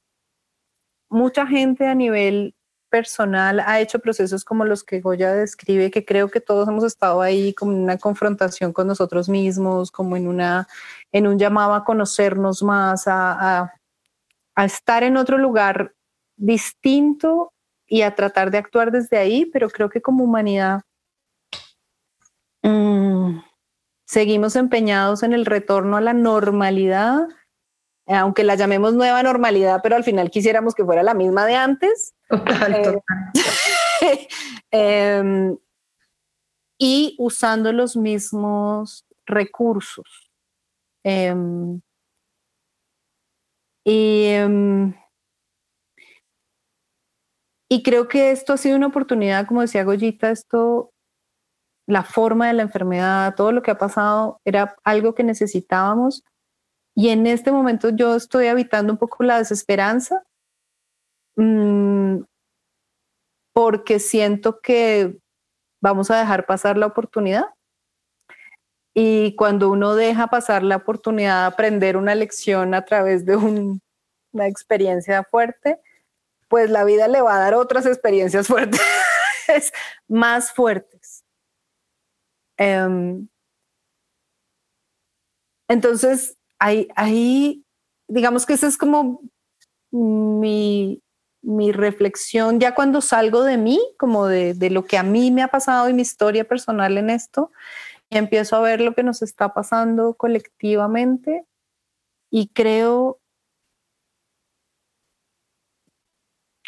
Mucha 1.10 1.46
gente 1.48 1.86
a 1.86 1.96
nivel 1.96 2.56
personal 2.90 3.60
ha 3.60 3.80
hecho 3.80 4.00
procesos 4.00 4.44
como 4.44 4.66
los 4.66 4.84
que 4.84 5.02
Goya 5.02 5.34
describe, 5.34 5.92
que 5.92 6.06
creo 6.06 6.30
que 6.30 6.42
todos 6.42 6.68
hemos 6.68 6.84
estado 6.84 7.22
ahí 7.22 7.54
como 7.54 7.72
en 7.72 7.80
una 7.80 7.98
confrontación 7.98 8.74
con 8.74 8.88
nosotros 8.88 9.30
mismos, 9.30 9.92
como 9.92 10.18
en, 10.18 10.28
una, 10.28 10.68
en 11.12 11.28
un 11.28 11.38
llamado 11.40 11.74
a 11.74 11.84
conocernos 11.84 12.64
más, 12.64 13.08
a, 13.08 13.74
a, 14.56 14.66
estar 14.66 15.04
en 15.04 15.18
otro 15.18 15.38
lugar 15.38 15.94
distinto 16.36 17.54
y 17.86 18.02
a 18.02 18.16
tratar 18.16 18.52
de 18.52 18.58
actuar 18.58 18.92
desde 18.92 19.18
ahí, 19.18 19.46
pero 19.46 19.70
creo 19.70 19.90
que 19.90 20.02
como 20.02 20.24
humanidad 20.24 20.82
mm, 22.64 23.40
seguimos 24.06 24.56
empeñados 24.56 25.24
en 25.24 25.34
el 25.34 25.46
retorno 25.46 25.98
a 25.98 26.02
la 26.02 26.14
normalidad, 26.14 27.28
aunque 28.08 28.44
la 28.44 28.56
llamemos 28.56 28.94
nueva 28.94 29.22
normalidad, 29.24 29.82
pero 29.84 29.96
al 29.96 30.04
final 30.04 30.32
quisiéramos 30.32 30.74
que 30.74 30.86
fuera 30.86 31.04
la 31.04 31.14
misma 31.14 31.46
de 31.46 31.56
antes. 31.56 32.14
Total, 32.30 33.02
eh, 34.02 34.28
em, 34.72 35.58
y 36.80 37.16
usando 37.20 37.72
los 37.74 37.96
mismos 37.96 39.06
recursos. 39.26 40.32
Em, 41.04 41.82
y 43.84 44.26
em, 44.28 44.94
y 47.70 47.84
creo 47.84 48.08
que 48.08 48.32
esto 48.32 48.54
ha 48.54 48.58
sido 48.58 48.78
una 48.78 48.88
oportunidad, 48.88 49.46
como 49.46 49.62
decía 49.62 49.84
Goyita, 49.84 50.32
esto, 50.32 50.94
la 51.86 52.04
forma 52.04 52.48
de 52.48 52.54
la 52.54 52.64
enfermedad, 52.64 53.36
todo 53.36 53.52
lo 53.52 53.62
que 53.62 53.72
ha 53.72 53.78
pasado, 53.78 54.40
era 54.46 54.76
algo 54.84 55.14
que 55.16 55.24
necesitábamos. 55.24 56.24
Y 56.98 57.10
en 57.10 57.28
este 57.28 57.52
momento 57.52 57.90
yo 57.90 58.16
estoy 58.16 58.48
habitando 58.48 58.92
un 58.92 58.98
poco 58.98 59.24
la 59.24 59.38
desesperanza, 59.38 60.24
mmm, 61.36 62.22
porque 63.54 64.00
siento 64.00 64.62
que 64.62 65.20
vamos 65.80 66.10
a 66.10 66.18
dejar 66.18 66.48
pasar 66.48 66.76
la 66.76 66.88
oportunidad. 66.88 67.46
Y 68.96 69.36
cuando 69.36 69.70
uno 69.70 69.94
deja 69.94 70.26
pasar 70.26 70.64
la 70.64 70.78
oportunidad 70.78 71.42
de 71.42 71.54
aprender 71.54 71.98
una 71.98 72.16
lección 72.16 72.74
a 72.74 72.84
través 72.84 73.28
de 73.28 73.36
un, 73.36 73.80
una 74.32 74.48
experiencia 74.48 75.24
fuerte, 75.24 75.80
pues 76.48 76.72
la 76.72 76.84
vida 76.84 77.08
le 77.08 77.22
va 77.22 77.36
a 77.36 77.40
dar 77.40 77.54
otras 77.54 77.86
experiencias 77.86 78.48
fuertes, 78.48 78.82
más 80.08 80.52
fuertes. 80.52 81.24
Em, 82.58 83.28
entonces, 85.68 86.37
ahí, 86.60 87.64
digamos 88.08 88.46
que 88.46 88.54
esa 88.54 88.68
es 88.68 88.78
como 88.78 89.22
mi, 89.92 91.02
mi, 91.42 91.72
reflexión, 91.72 92.60
ya 92.60 92.76
cuando 92.76 93.02
salgo 93.02 93.44
de 93.44 93.58
mí, 93.58 93.80
como 93.98 94.28
de, 94.28 94.54
de, 94.54 94.70
lo 94.70 94.86
que 94.86 94.98
a 94.98 95.04
mí 95.04 95.32
me 95.32 95.44
ha 95.44 95.48
pasado 95.48 95.90
y 95.90 95.94
mi 95.94 96.02
historia 96.02 96.48
personal 96.48 96.98
en 96.98 97.10
esto, 97.10 97.52
y 98.10 98.18
empiezo 98.18 98.56
a 98.56 98.62
ver 98.62 98.82
lo 98.82 98.94
que 98.94 99.04
nos 99.04 99.22
está 99.22 99.54
pasando 99.54 100.14
colectivamente 100.14 101.46
y 102.30 102.48
creo 102.50 103.20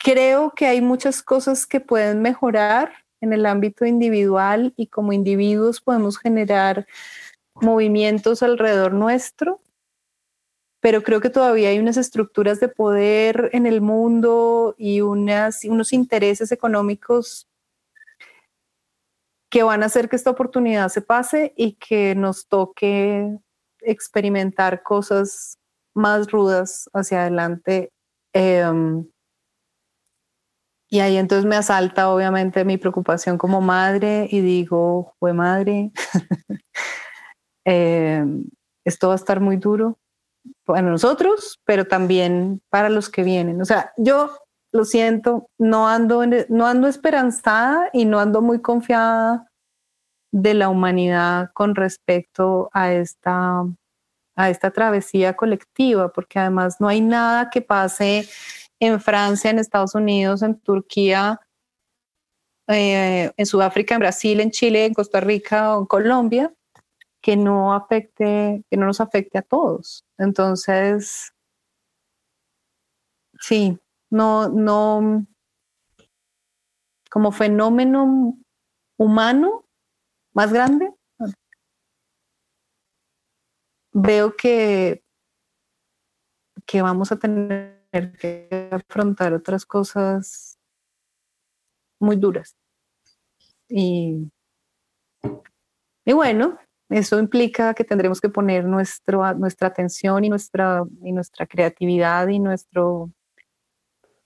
creo 0.01 0.51
que 0.51 0.65
hay 0.65 0.81
muchas 0.81 1.21
cosas 1.21 1.65
que 1.65 1.79
pueden 1.79 2.21
mejorar 2.21 2.91
en 3.21 3.33
el 3.33 3.45
ámbito 3.45 3.85
individual 3.85 4.73
y 4.77 4.87
como 4.87 5.13
individuos 5.13 5.81
podemos 5.81 6.17
generar 6.17 6.87
movimientos 7.55 8.41
alrededor 8.41 8.93
nuestro, 8.93 9.61
pero 10.81 11.03
creo 11.03 11.19
que 11.19 11.29
todavía 11.29 11.69
hay 11.69 11.79
unas 11.79 11.97
estructuras 11.97 12.59
de 12.59 12.69
poder 12.69 13.49
en 13.53 13.65
el 13.65 13.81
mundo 13.81 14.75
y 14.77 15.01
unas, 15.01 15.65
unos 15.65 15.91
intereses 15.91 16.51
económicos 16.51 17.47
que 19.49 19.63
van 19.63 19.83
a 19.83 19.87
hacer 19.87 20.09
que 20.09 20.15
esta 20.15 20.29
oportunidad 20.29 20.89
se 20.89 21.01
pase 21.01 21.53
y 21.57 21.73
que 21.73 22.15
nos 22.15 22.47
toque 22.47 23.37
experimentar 23.81 24.83
cosas 24.83 25.57
más 25.93 26.31
rudas 26.31 26.89
hacia 26.93 27.21
adelante. 27.21 27.91
Em, 28.33 29.05
y 30.87 30.99
ahí 31.01 31.17
entonces 31.17 31.45
me 31.45 31.55
asalta 31.55 32.09
obviamente 32.09 32.63
mi 32.63 32.77
preocupación 32.77 33.37
como 33.37 33.59
madre 33.59 34.27
y 34.29 34.41
digo, 34.41 35.15
fue 35.19 35.33
madre, 35.33 35.91
eh, 37.65 38.23
esto 38.85 39.07
va 39.07 39.13
a 39.13 39.17
estar 39.17 39.39
muy 39.41 39.57
duro 39.57 39.99
para 40.73 40.89
nosotros, 40.89 41.59
pero 41.65 41.85
también 41.85 42.61
para 42.69 42.89
los 42.89 43.09
que 43.09 43.23
vienen. 43.23 43.61
O 43.61 43.65
sea, 43.65 43.93
yo 43.97 44.31
lo 44.71 44.85
siento, 44.85 45.49
no 45.57 45.87
ando, 45.87 46.23
no 46.49 46.67
ando 46.67 46.87
esperanzada 46.87 47.89
y 47.93 48.05
no 48.05 48.19
ando 48.19 48.41
muy 48.41 48.61
confiada 48.61 49.47
de 50.31 50.53
la 50.53 50.69
humanidad 50.69 51.49
con 51.53 51.75
respecto 51.75 52.69
a 52.71 52.93
esta, 52.93 53.65
a 54.35 54.49
esta 54.49 54.71
travesía 54.71 55.35
colectiva, 55.35 56.11
porque 56.11 56.39
además 56.39 56.79
no 56.79 56.87
hay 56.87 57.01
nada 57.01 57.49
que 57.49 57.61
pase 57.61 58.27
en 58.79 59.01
Francia, 59.01 59.49
en 59.49 59.59
Estados 59.59 59.95
Unidos, 59.95 60.41
en 60.43 60.59
Turquía, 60.59 61.39
eh, 62.67 63.31
en 63.35 63.45
Sudáfrica, 63.45 63.95
en 63.95 63.99
Brasil, 63.99 64.39
en 64.39 64.51
Chile, 64.51 64.85
en 64.85 64.93
Costa 64.93 65.19
Rica 65.19 65.75
o 65.75 65.81
en 65.81 65.85
Colombia, 65.87 66.53
que 67.21 67.35
no 67.35 67.73
afecte, 67.73 68.63
que 68.69 68.77
no 68.77 68.85
nos 68.85 69.01
afecte 69.01 69.37
a 69.37 69.41
todos. 69.41 70.05
Entonces, 70.17 71.33
sí, 73.39 73.77
no, 74.09 74.49
no, 74.49 75.25
como 77.09 77.31
fenómeno 77.31 78.37
humano 78.97 79.65
más 80.33 80.53
grande, 80.53 80.93
veo 83.91 84.35
que, 84.35 85.03
que 86.65 86.81
vamos 86.81 87.11
a 87.11 87.17
tener 87.17 87.79
que 88.19 88.69
afrontar 88.71 89.33
otras 89.33 89.65
cosas 89.65 90.59
muy 91.99 92.15
duras. 92.15 92.55
Y, 93.67 94.31
y 96.05 96.13
bueno, 96.13 96.57
eso 96.89 97.19
implica 97.19 97.73
que 97.73 97.83
tendremos 97.83 98.19
que 98.19 98.29
poner 98.29 98.65
nuestro, 98.65 99.33
nuestra 99.35 99.67
atención 99.67 100.25
y 100.25 100.29
nuestra, 100.29 100.83
y 101.03 101.11
nuestra 101.11 101.45
creatividad 101.45 102.27
y, 102.27 102.39
nuestro, 102.39 103.11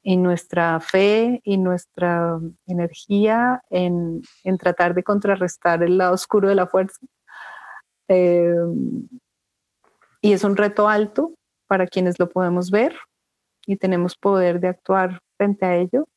y 0.02 0.18
nuestra 0.18 0.80
fe 0.80 1.42
y 1.44 1.58
nuestra 1.58 2.40
energía 2.66 3.62
en, 3.70 4.22
en 4.44 4.58
tratar 4.58 4.94
de 4.94 5.04
contrarrestar 5.04 5.84
el 5.84 5.98
lado 5.98 6.14
oscuro 6.14 6.48
de 6.48 6.56
la 6.56 6.68
fuerza. 6.68 7.06
Eh, 8.08 8.56
y 10.22 10.32
es 10.32 10.44
un 10.44 10.56
reto 10.56 10.88
alto 10.88 11.34
para 11.68 11.86
quienes 11.88 12.18
lo 12.18 12.30
podemos 12.30 12.72
ver, 12.72 12.96
y 13.66 13.78
tenemos 13.78 14.18
poder 14.18 14.60
de 14.60 14.68
actuar 14.68 15.20
frente 15.38 15.66
a 15.66 15.76
ello. 15.76 16.08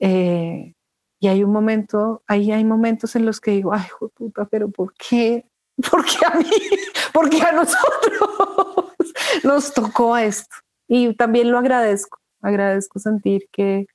Eh, 0.00 0.74
y 1.22 1.28
hay 1.28 1.44
un 1.44 1.52
momento, 1.52 2.24
ahí 2.26 2.50
hay 2.50 2.64
momentos 2.64 3.14
en 3.14 3.24
los 3.24 3.40
que 3.40 3.52
digo, 3.52 3.72
ay, 3.72 3.86
puta, 4.14 4.44
pero 4.46 4.68
¿por 4.68 4.92
qué? 4.94 5.48
¿Por 5.88 6.04
qué 6.04 6.26
a 6.26 6.36
mí? 6.36 6.50
¿Por 7.14 7.30
qué 7.30 7.40
a 7.42 7.52
nosotros 7.52 8.92
nos 9.44 9.72
tocó 9.72 10.16
esto? 10.16 10.56
Y 10.88 11.14
también 11.14 11.52
lo 11.52 11.58
agradezco, 11.58 12.18
agradezco 12.40 12.98
sentir 12.98 13.48
que, 13.52 13.86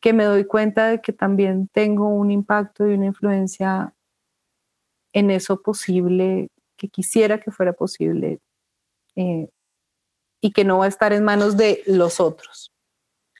que 0.00 0.12
me 0.12 0.22
doy 0.26 0.44
cuenta 0.44 0.90
de 0.90 1.00
que 1.00 1.12
también 1.12 1.66
tengo 1.72 2.06
un 2.06 2.30
impacto 2.30 2.86
y 2.86 2.94
una 2.94 3.06
influencia 3.06 3.92
en 5.12 5.32
eso 5.32 5.60
posible, 5.60 6.50
que 6.76 6.88
quisiera 6.88 7.40
que 7.40 7.50
fuera 7.50 7.72
posible, 7.72 8.38
eh, 9.16 9.48
y 10.40 10.52
que 10.52 10.62
no 10.62 10.78
va 10.78 10.84
a 10.84 10.88
estar 10.88 11.12
en 11.12 11.24
manos 11.24 11.56
de 11.56 11.82
los 11.88 12.20
otros, 12.20 12.70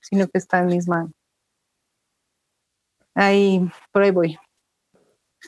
sino 0.02 0.26
que 0.26 0.38
está 0.38 0.58
en 0.58 0.66
mis 0.66 0.88
manos. 0.88 1.12
Ahí, 3.18 3.68
por 3.90 4.04
ahí 4.04 4.12
voy. 4.12 4.38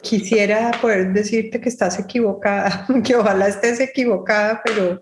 Quisiera 0.02 0.72
poder 0.82 1.12
decirte 1.12 1.60
que 1.60 1.68
estás 1.68 2.00
equivocada, 2.00 2.84
que 3.04 3.14
ojalá 3.14 3.46
estés 3.46 3.78
equivocada, 3.78 4.60
pero, 4.64 5.00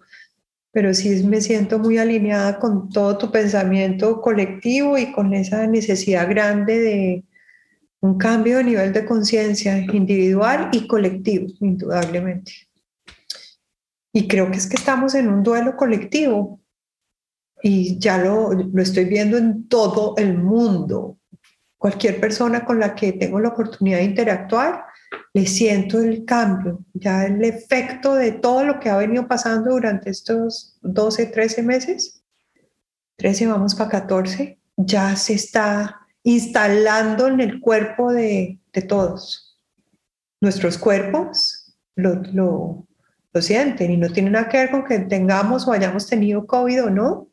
pero 0.71 0.93
sí 0.93 1.25
me 1.25 1.41
siento 1.41 1.79
muy 1.79 1.97
alineada 1.97 2.59
con 2.59 2.91
todo 2.91 3.17
tu 3.17 3.31
pensamiento 3.31 4.21
colectivo 4.21 4.99
y 4.99 5.13
con 5.13 5.33
esa 5.33 5.67
necesidad 5.67 6.29
grande 6.29 6.79
de 6.79 7.25
un 8.01 8.19
cambio 8.19 8.59
de 8.59 8.65
nivel 8.65 8.93
de 8.93 9.07
conciencia 9.07 9.79
individual 9.79 10.69
y 10.71 10.87
colectivo, 10.87 11.47
indudablemente. 11.61 12.53
Y 14.13 14.29
creo 14.29 14.51
que 14.51 14.59
es 14.59 14.67
que 14.67 14.77
estamos 14.77 15.15
en 15.15 15.29
un 15.29 15.43
duelo 15.43 15.75
colectivo 15.75 16.61
y 17.63 17.99
ya 17.99 18.19
lo, 18.19 18.53
lo 18.53 18.83
estoy 18.83 19.07
viendo 19.07 19.39
en 19.39 19.69
todo 19.69 20.15
el 20.19 20.37
mundo. 20.37 21.18
Cualquier 21.79 22.21
persona 22.21 22.65
con 22.65 22.81
la 22.81 22.97
que 22.97 23.13
tengo 23.13 23.39
la 23.39 23.51
oportunidad 23.51 23.99
de 23.99 24.05
interactuar, 24.05 24.85
le 25.33 25.47
siento 25.47 26.01
el 26.01 26.25
cambio, 26.25 26.85
ya 26.93 27.25
el 27.25 27.43
efecto 27.45 28.17
de 28.17 28.33
todo 28.33 28.65
lo 28.65 28.81
que 28.81 28.91
ha 28.91 28.97
venido 28.97 29.29
pasando 29.29 29.71
durante 29.71 30.11
estos 30.11 30.77
12, 30.83 31.27
13 31.27 31.63
meses, 31.63 32.25
13 33.17 33.47
vamos 33.47 33.77
para 33.77 33.91
14, 33.91 34.59
ya 34.77 35.15
se 35.15 35.35
está 35.35 36.01
instalando 36.25 37.29
en 37.29 37.41
el 37.41 37.61
cuerpo 37.61 38.13
de, 38.13 38.59
todos. 38.89 39.59
Nuestros 40.41 40.79
cuerpos 40.79 41.75
lo, 41.97 42.15
lo, 42.33 42.87
lo 43.33 43.43
sienten 43.43 43.91
y 43.91 43.97
no 43.97 44.09
tiene 44.09 44.31
nada 44.31 44.49
que 44.49 44.59
ver 44.59 44.71
con 44.71 44.85
que 44.85 45.01
tengamos 45.01 45.67
o 45.67 45.73
hayamos 45.73 46.07
tenido 46.07 46.47
COVID 46.47 46.85
o 46.85 46.91
no. 46.91 47.29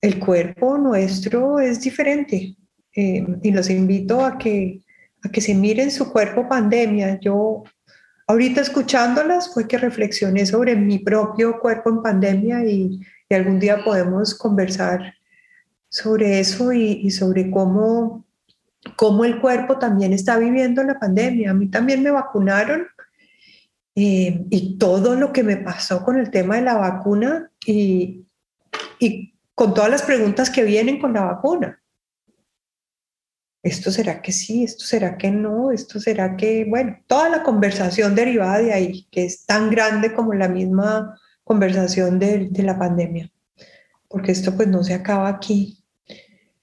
El 0.00 0.18
cuerpo 0.18 0.78
nuestro 0.78 1.60
es 1.60 1.80
diferente 1.80 2.56
eh, 2.94 3.26
y 3.42 3.50
los 3.50 3.70
invito 3.70 4.24
a 4.24 4.38
que, 4.38 4.80
a 5.22 5.28
que 5.30 5.40
se 5.40 5.54
miren 5.54 5.90
su 5.90 6.10
cuerpo 6.10 6.48
pandemia. 6.48 7.18
Yo 7.20 7.64
ahorita 8.26 8.60
escuchándolas 8.60 9.52
fue 9.52 9.66
que 9.66 9.78
reflexioné 9.78 10.46
sobre 10.46 10.76
mi 10.76 10.98
propio 10.98 11.58
cuerpo 11.60 11.90
en 11.90 12.02
pandemia 12.02 12.64
y, 12.64 13.00
y 13.28 13.34
algún 13.34 13.58
día 13.58 13.84
podemos 13.84 14.34
conversar 14.34 15.14
sobre 15.88 16.40
eso 16.40 16.72
y, 16.72 17.00
y, 17.02 17.10
sobre 17.10 17.50
cómo, 17.50 18.26
cómo 18.96 19.24
el 19.24 19.40
cuerpo 19.40 19.78
también 19.78 20.12
está 20.12 20.38
viviendo 20.38 20.82
la 20.82 20.98
pandemia. 20.98 21.50
A 21.50 21.54
mí 21.54 21.68
también 21.68 22.02
me 22.02 22.10
vacunaron 22.10 22.86
eh, 23.94 24.44
y 24.50 24.78
todo 24.78 25.14
lo 25.16 25.32
que 25.32 25.42
me 25.42 25.56
pasó 25.56 26.04
con 26.04 26.18
el 26.18 26.30
tema 26.30 26.56
de 26.56 26.62
la 26.62 26.74
vacuna 26.74 27.50
y, 27.66 28.26
y 28.98 29.34
con 29.54 29.74
todas 29.74 29.90
las 29.90 30.02
preguntas 30.02 30.50
que 30.50 30.62
vienen 30.62 31.00
con 31.00 31.14
la 31.14 31.22
vacuna. 31.22 31.82
¿Esto 33.62 33.90
será 33.90 34.22
que 34.22 34.32
sí? 34.32 34.64
¿Esto 34.64 34.84
será 34.84 35.16
que 35.16 35.30
no? 35.30 35.72
¿Esto 35.72 35.98
será 35.98 36.36
que, 36.36 36.64
bueno, 36.64 36.96
toda 37.06 37.28
la 37.28 37.42
conversación 37.42 38.14
derivada 38.14 38.58
de 38.58 38.72
ahí, 38.72 39.08
que 39.10 39.24
es 39.24 39.44
tan 39.46 39.70
grande 39.70 40.12
como 40.12 40.32
la 40.32 40.48
misma 40.48 41.18
conversación 41.44 42.18
de, 42.18 42.48
de 42.50 42.62
la 42.62 42.78
pandemia, 42.78 43.32
porque 44.06 44.32
esto 44.32 44.54
pues 44.54 44.68
no 44.68 44.84
se 44.84 44.94
acaba 44.94 45.28
aquí. 45.28 45.82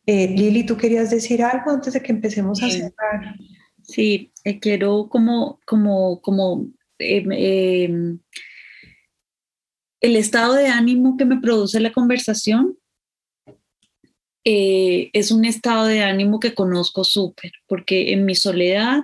Eh, 0.06 0.28
Lili, 0.28 0.64
¿tú 0.64 0.78
querías 0.78 1.10
decir 1.10 1.44
algo 1.44 1.72
antes 1.72 1.94
de 1.94 2.02
que 2.02 2.12
empecemos 2.12 2.62
a 2.62 2.70
cerrar? 2.70 3.36
Sí, 3.82 4.32
eh, 4.44 4.60
quiero 4.60 5.10
como, 5.10 5.60
como, 5.66 6.22
como 6.22 6.68
eh, 7.00 8.18
el 10.02 10.16
estado 10.16 10.54
de 10.54 10.68
ánimo 10.68 11.18
que 11.18 11.26
me 11.26 11.42
produce 11.42 11.80
la 11.80 11.92
conversación 11.92 12.78
eh, 14.46 15.10
es 15.14 15.32
un 15.32 15.44
estado 15.44 15.88
de 15.88 16.04
ánimo 16.04 16.40
que 16.40 16.54
conozco 16.54 17.04
súper, 17.04 17.52
porque 17.68 18.14
en 18.14 18.26
mi 18.26 18.36
soledad 18.36 19.04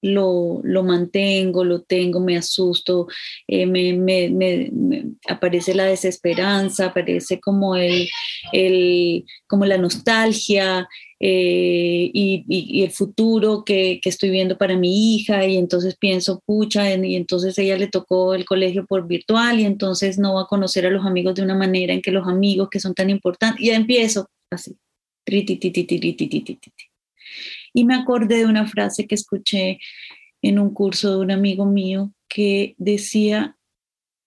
lo, 0.00 0.60
lo, 0.62 0.82
mantengo, 0.82 1.64
lo 1.64 1.82
tengo, 1.82 2.20
me 2.20 2.36
asusto, 2.36 3.08
eh, 3.46 3.66
me, 3.66 3.92
me, 3.92 5.04
aparece 5.28 5.74
la 5.74 5.84
desesperanza, 5.84 6.86
aparece 6.86 7.40
como, 7.40 7.76
el, 7.76 8.08
el, 8.52 9.24
como 9.46 9.66
la 9.66 9.76
nostalgia 9.76 10.88
eh, 11.20 12.10
y, 12.14 12.82
el 12.82 12.90
futuro 12.92 13.64
que, 13.64 14.00
que, 14.02 14.08
estoy 14.08 14.30
viendo 14.30 14.56
para 14.56 14.76
mi 14.76 15.16
hija 15.16 15.44
y 15.46 15.56
entonces 15.56 15.96
pienso, 15.98 16.42
pucha, 16.46 16.94
y 16.94 17.16
entonces 17.16 17.58
ella 17.58 17.76
le 17.76 17.88
tocó 17.88 18.34
el 18.34 18.44
colegio 18.44 18.86
por 18.86 19.06
virtual 19.06 19.60
y 19.60 19.64
entonces 19.64 20.18
no 20.18 20.34
va 20.34 20.42
a 20.42 20.46
conocer 20.46 20.86
a 20.86 20.90
los 20.90 21.04
amigos 21.04 21.34
de 21.34 21.42
una 21.42 21.56
manera 21.56 21.92
en 21.92 22.02
que 22.02 22.12
los 22.12 22.26
amigos 22.26 22.68
que 22.70 22.80
son 22.80 22.94
tan 22.94 23.10
importantes, 23.10 23.66
ya 23.66 23.74
empiezo 23.74 24.28
así. 24.50 24.78
Y 27.74 27.84
me 27.84 27.94
acordé 27.94 28.38
de 28.38 28.46
una 28.46 28.66
frase 28.66 29.06
que 29.06 29.14
escuché 29.14 29.78
en 30.42 30.58
un 30.58 30.72
curso 30.72 31.10
de 31.12 31.18
un 31.18 31.30
amigo 31.30 31.66
mío 31.66 32.12
que 32.28 32.74
decía, 32.78 33.56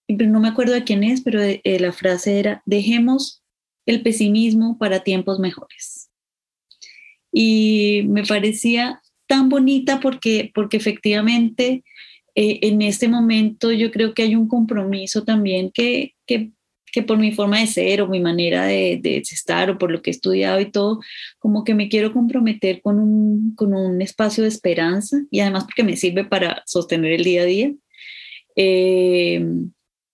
no 0.07 0.39
me 0.39 0.49
acuerdo 0.49 0.73
de 0.73 0.83
quién 0.83 1.03
es, 1.03 1.21
pero 1.21 1.41
eh, 1.41 1.61
la 1.79 1.91
frase 1.91 2.39
era, 2.39 2.61
dejemos 2.65 3.43
el 3.85 4.03
pesimismo 4.03 4.77
para 4.77 5.03
tiempos 5.03 5.39
mejores. 5.39 6.09
Y 7.31 8.03
me 8.07 8.23
parecía 8.23 9.01
tan 9.27 9.49
bonita 9.49 9.99
porque, 10.01 10.51
porque 10.53 10.77
efectivamente 10.77 11.83
eh, 12.35 12.59
en 12.61 12.81
este 12.81 13.07
momento 13.07 13.71
yo 13.71 13.91
creo 13.91 14.13
que 14.13 14.23
hay 14.23 14.35
un 14.35 14.47
compromiso 14.47 15.23
también 15.23 15.71
que, 15.71 16.15
que 16.27 16.51
que 16.91 17.03
por 17.03 17.17
mi 17.17 17.31
forma 17.31 17.59
de 17.59 17.67
ser 17.67 18.01
o 18.01 18.07
mi 18.07 18.19
manera 18.19 18.65
de, 18.65 18.99
de, 19.01 19.17
estar 19.17 19.69
o 19.69 19.77
por 19.77 19.91
lo 19.91 20.01
que 20.01 20.09
he 20.09 20.13
estudiado 20.13 20.59
y 20.59 20.71
todo, 20.71 20.99
como 21.39 21.63
que 21.63 21.73
me 21.73 21.89
quiero 21.89 22.13
comprometer 22.13 22.81
con 22.81 22.99
un, 22.99 23.55
con 23.55 23.73
un 23.73 24.01
espacio 24.01 24.43
de 24.43 24.49
esperanza 24.49 25.17
y 25.31 25.39
además 25.39 25.63
porque 25.63 25.83
me 25.83 25.97
sirve 25.97 26.25
para 26.25 26.63
sostener 26.65 27.13
el 27.13 27.23
día 27.23 27.43
a 27.43 27.45
día, 27.45 27.73
eh, 28.55 29.45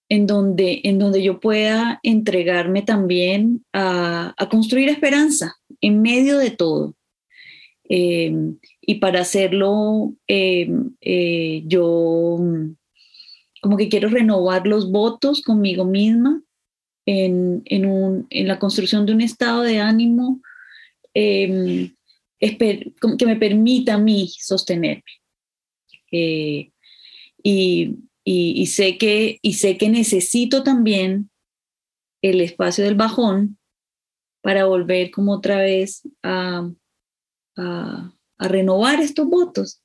en, 0.09 0.27
donde, 0.27 0.81
en 0.83 0.99
donde 0.99 1.23
yo 1.23 1.39
pueda 1.39 1.99
entregarme 2.03 2.83
también 2.83 3.65
a, 3.73 4.33
a 4.37 4.49
construir 4.49 4.89
esperanza 4.89 5.55
en 5.81 6.01
medio 6.01 6.37
de 6.37 6.51
todo. 6.51 6.95
Eh, 7.89 8.33
y 8.81 8.95
para 8.95 9.21
hacerlo, 9.21 10.13
eh, 10.27 10.69
eh 11.01 11.63
yo 11.65 12.37
como 13.61 13.77
que 13.77 13.89
quiero 13.89 14.09
renovar 14.09 14.67
los 14.67 14.91
votos 14.91 15.41
conmigo 15.41 15.85
misma 15.85 16.41
en, 17.07 17.63
en, 17.65 17.85
un, 17.85 18.27
en 18.29 18.47
la 18.47 18.59
construcción 18.59 19.05
de 19.05 19.13
un 19.13 19.21
estado 19.21 19.61
de 19.63 19.79
ánimo 19.79 20.41
eh, 21.13 21.91
que 22.39 23.25
me 23.25 23.37
permita 23.37 23.95
a 23.95 23.97
mí 23.97 24.27
sostenerme. 24.27 25.03
Eh, 26.11 26.71
y, 27.41 27.95
y, 28.23 28.61
y, 28.61 28.65
sé 28.67 28.97
que, 28.97 29.39
y 29.41 29.53
sé 29.53 29.77
que 29.77 29.89
necesito 29.89 30.63
también 30.63 31.29
el 32.21 32.41
espacio 32.41 32.83
del 32.83 32.95
bajón 32.95 33.57
para 34.41 34.65
volver 34.65 35.09
como 35.09 35.33
otra 35.33 35.61
vez 35.61 36.07
a, 36.23 36.69
a, 37.55 38.13
a 38.37 38.47
renovar 38.47 38.99
estos 38.99 39.27
votos, 39.27 39.81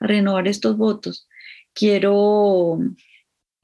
a 0.00 0.06
renovar 0.06 0.46
estos 0.46 0.76
votos. 0.76 1.26
Quiero, 1.72 2.78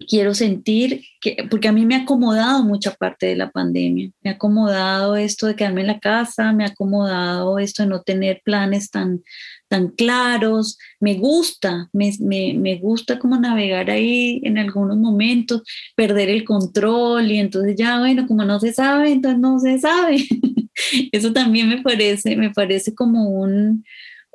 quiero 0.07 0.35
sentir 0.35 1.03
que, 1.21 1.47
porque 1.51 1.69
a 1.69 1.73
mí 1.73 1.87
me 1.87 1.95
ha 1.95 2.03
acomodado 2.03 2.65
mucha 2.65 2.93
parte 2.93 3.27
de 3.27 3.37
la 3.37 3.51
pandemia, 3.51 4.11
me 4.23 4.31
ha 4.31 4.35
acomodado 4.35 5.17
esto 5.17 5.47
de 5.47 5.57
quedarme 5.57 5.83
en 5.83 5.87
la 5.89 6.01
casa, 6.01 6.53
me 6.53 6.65
ha 6.65 6.69
acomodado 6.69 7.59
esto 7.59 7.83
de 7.83 7.89
no 7.89 8.03
tener 8.03 8.41
planes 8.45 8.91
tan, 8.91 9.23
tan 9.69 9.89
claros, 9.89 10.79
me 11.01 11.15
gusta, 11.15 11.89
me, 11.93 12.13
me, 12.21 12.55
me 12.55 12.77
gusta 12.77 13.19
como 13.19 13.39
navegar 13.39 13.91
ahí 13.91 14.41
en 14.45 14.59
algunos 14.59 14.97
momentos, 14.97 15.63
perder 15.97 16.29
el 16.29 16.45
control 16.45 17.31
y 17.31 17.39
entonces 17.39 17.77
ya, 17.77 17.99
bueno, 17.99 18.27
como 18.27 18.45
no 18.45 18.61
se 18.61 18.73
sabe, 18.73 19.13
entonces 19.13 19.41
no 19.41 19.59
se 19.59 19.79
sabe. 19.79 20.27
Eso 21.13 21.33
también 21.33 21.69
me 21.69 21.83
parece, 21.83 22.37
me 22.37 22.51
parece 22.51 22.95
como 22.95 23.29
un, 23.31 23.85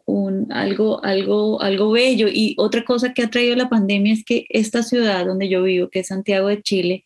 un, 0.07 0.51
algo, 0.51 1.03
algo, 1.03 1.61
algo 1.61 1.91
bello. 1.91 2.27
Y 2.31 2.55
otra 2.57 2.83
cosa 2.83 3.13
que 3.13 3.21
ha 3.21 3.29
traído 3.29 3.55
la 3.55 3.69
pandemia 3.69 4.13
es 4.13 4.23
que 4.25 4.45
esta 4.49 4.81
ciudad 4.81 5.25
donde 5.25 5.49
yo 5.49 5.61
vivo, 5.63 5.89
que 5.89 5.99
es 5.99 6.07
Santiago 6.07 6.47
de 6.47 6.63
Chile, 6.63 7.05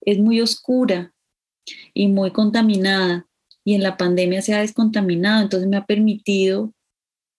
es 0.00 0.18
muy 0.18 0.40
oscura 0.40 1.14
y 1.92 2.08
muy 2.08 2.32
contaminada. 2.32 3.28
Y 3.62 3.74
en 3.74 3.82
la 3.82 3.96
pandemia 3.96 4.42
se 4.42 4.54
ha 4.54 4.60
descontaminado, 4.60 5.42
entonces 5.42 5.68
me 5.68 5.76
ha 5.76 5.86
permitido 5.86 6.72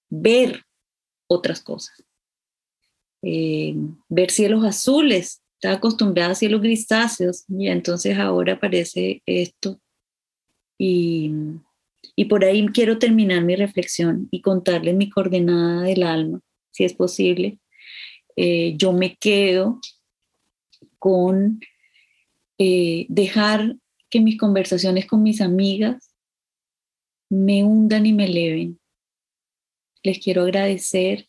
ver 0.10 0.64
otras 1.28 1.62
cosas. 1.62 2.04
Eh, 3.24 3.76
ver 4.08 4.30
cielos 4.30 4.64
azules, 4.64 5.42
estaba 5.56 5.76
acostumbrada 5.76 6.32
a 6.32 6.36
cielos 6.36 6.62
grisáceos 6.62 7.44
y 7.48 7.68
entonces 7.68 8.18
ahora 8.18 8.54
aparece 8.54 9.24
esto. 9.26 9.80
Y, 10.78 11.32
y 12.16 12.26
por 12.26 12.44
ahí 12.46 12.66
quiero 12.68 13.00
terminar 13.00 13.44
mi 13.44 13.56
reflexión 13.56 14.28
y 14.32 14.42
contarles 14.42 14.96
mi 14.96 15.10
coordenada 15.10 15.84
del 15.84 16.04
alma, 16.04 16.42
si 16.72 16.84
es 16.84 16.94
posible. 16.94 17.60
Eh, 18.36 18.76
yo 18.78 18.94
me 18.94 19.16
quedo 19.16 19.80
con 21.00 21.60
eh, 22.58 23.06
dejar 23.10 23.76
que 24.10 24.20
mis 24.20 24.38
conversaciones 24.38 25.06
con 25.06 25.24
mis 25.24 25.42
amigas 25.42 26.14
me 27.30 27.64
hundan 27.64 28.06
y 28.06 28.14
me 28.14 28.26
eleven. 28.26 28.80
Les 30.04 30.20
quiero 30.20 30.44
agradecer 30.44 31.28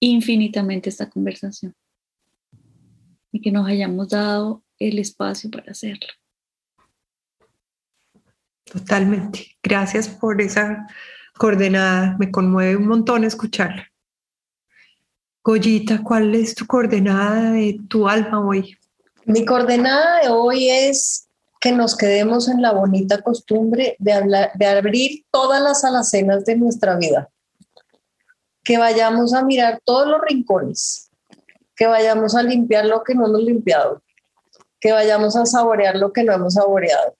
infinitamente 0.00 0.88
esta 0.88 1.08
conversación 1.08 1.74
y 3.30 3.40
que 3.40 3.50
nos 3.50 3.66
hayamos 3.66 4.08
dado 4.08 4.62
el 4.78 4.98
espacio 4.98 5.50
para 5.50 5.72
hacerlo. 5.72 6.08
Totalmente. 8.72 9.58
Gracias 9.62 10.08
por 10.08 10.40
esa 10.40 10.86
coordenada. 11.36 12.16
Me 12.18 12.30
conmueve 12.30 12.76
un 12.76 12.86
montón 12.86 13.22
escucharla. 13.22 13.86
Goyita, 15.44 16.02
¿cuál 16.02 16.34
es 16.34 16.54
tu 16.54 16.66
coordenada 16.66 17.52
de 17.52 17.78
tu 17.88 18.08
alma 18.08 18.40
hoy? 18.40 18.78
Mi 19.26 19.44
coordenada 19.44 20.22
de 20.22 20.28
hoy 20.30 20.70
es 20.70 21.28
que 21.60 21.72
nos 21.72 21.96
quedemos 21.96 22.48
en 22.48 22.62
la 22.62 22.72
bonita 22.72 23.20
costumbre 23.20 23.94
de, 23.98 24.48
de 24.54 24.66
abrir 24.66 25.24
todas 25.30 25.60
las 25.60 25.84
alacenas 25.84 26.46
de 26.46 26.56
nuestra 26.56 26.96
vida. 26.96 27.28
Que 28.64 28.78
vayamos 28.78 29.34
a 29.34 29.44
mirar 29.44 29.82
todos 29.84 30.08
los 30.08 30.20
rincones, 30.22 31.10
que 31.76 31.86
vayamos 31.86 32.34
a 32.34 32.42
limpiar 32.42 32.86
lo 32.86 33.02
que 33.02 33.14
no 33.14 33.26
hemos 33.26 33.42
limpiado, 33.42 34.02
que 34.80 34.92
vayamos 34.92 35.36
a 35.36 35.44
saborear 35.44 35.96
lo 35.96 36.10
que 36.12 36.24
no 36.24 36.32
hemos 36.32 36.54
saboreado. 36.54 37.14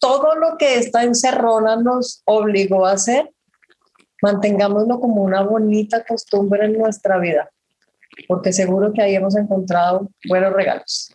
Todo 0.00 0.34
lo 0.34 0.56
que 0.58 0.78
esta 0.78 1.04
encerrona 1.04 1.76
nos 1.76 2.22
obligó 2.24 2.86
a 2.86 2.92
hacer, 2.92 3.32
mantengámoslo 4.22 4.98
como 4.98 5.22
una 5.22 5.42
bonita 5.42 6.04
costumbre 6.04 6.64
en 6.64 6.78
nuestra 6.78 7.18
vida, 7.18 7.48
porque 8.26 8.52
seguro 8.52 8.92
que 8.92 9.02
ahí 9.02 9.14
hemos 9.14 9.36
encontrado 9.36 10.08
buenos 10.28 10.52
regalos. 10.52 11.14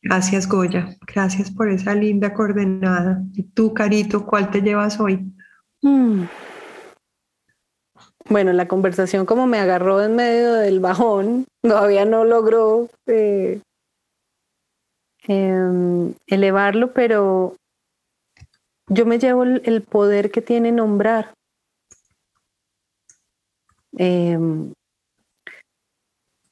Gracias, 0.00 0.48
Goya. 0.48 0.96
Gracias 1.12 1.50
por 1.50 1.68
esa 1.68 1.94
linda 1.94 2.32
coordenada. 2.32 3.22
¿Y 3.34 3.42
tú, 3.42 3.74
Carito, 3.74 4.24
cuál 4.24 4.50
te 4.50 4.62
llevas 4.62 5.00
hoy? 5.00 5.32
Mm. 5.82 6.24
Bueno, 8.30 8.52
la 8.52 8.68
conversación 8.68 9.24
como 9.26 9.46
me 9.46 9.58
agarró 9.58 10.02
en 10.02 10.14
medio 10.14 10.52
del 10.54 10.80
bajón, 10.80 11.46
todavía 11.62 12.04
no 12.04 12.24
logró 12.24 12.88
eh, 13.06 13.60
em, 15.28 16.14
elevarlo, 16.26 16.92
pero 16.92 17.54
yo 18.88 19.06
me 19.06 19.18
llevo 19.18 19.44
el, 19.44 19.82
poder 19.82 20.30
que 20.30 20.40
tiene 20.40 20.72
nombrar. 20.72 21.34
Em, 23.92 24.72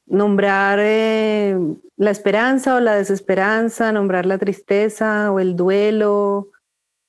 nombrar 0.06 0.78
eh, 0.80 1.58
la 1.96 2.10
esperanza 2.10 2.76
o 2.76 2.80
la 2.80 2.96
desesperanza, 2.96 3.92
nombrar 3.92 4.26
la 4.26 4.38
tristeza 4.38 5.32
o 5.32 5.40
el 5.40 5.56
duelo, 5.56 6.50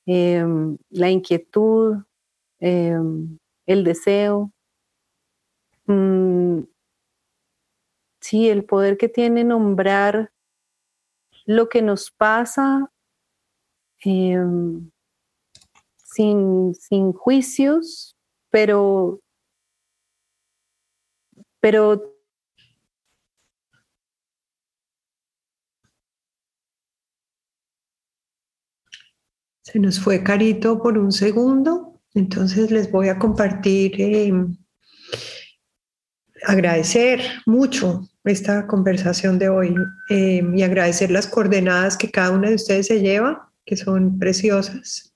em, 0.06 0.78
la 0.90 1.10
inquietud, 1.10 1.98
el 2.60 3.84
deseo. 3.84 4.50
Mm, 5.86 6.62
sí, 8.20 8.48
el 8.48 8.64
poder 8.64 8.96
que 8.96 9.08
tiene 9.08 9.44
nombrar 9.44 10.30
lo 11.48 11.70
que 11.70 11.80
nos 11.80 12.10
pasa 12.10 12.92
em, 14.04 14.90
sin, 15.96 16.74
sin, 16.74 17.14
juicios, 17.14 18.14
pero, 18.50 19.20
pero 21.58 22.14
Se 29.62 29.78
nos 29.78 30.00
fue 30.00 30.22
Carito 30.22 30.82
por 30.82 30.96
un 30.96 31.12
segundo, 31.12 32.00
entonces 32.14 32.70
les 32.70 32.90
voy 32.90 33.08
a 33.08 33.18
compartir 33.18 34.00
em, 34.00 34.56
agradecer 36.46 37.20
mucho 37.46 38.08
esta 38.24 38.66
conversación 38.66 39.38
de 39.38 39.48
hoy 39.48 39.74
eh, 40.10 40.42
y 40.54 40.62
agradecer 40.62 41.10
las 41.10 41.26
coordenadas 41.26 41.96
que 41.96 42.10
cada 42.10 42.30
una 42.30 42.48
de 42.48 42.54
ustedes 42.54 42.86
se 42.86 43.00
lleva, 43.00 43.50
que 43.64 43.76
son 43.76 44.18
preciosas. 44.18 45.12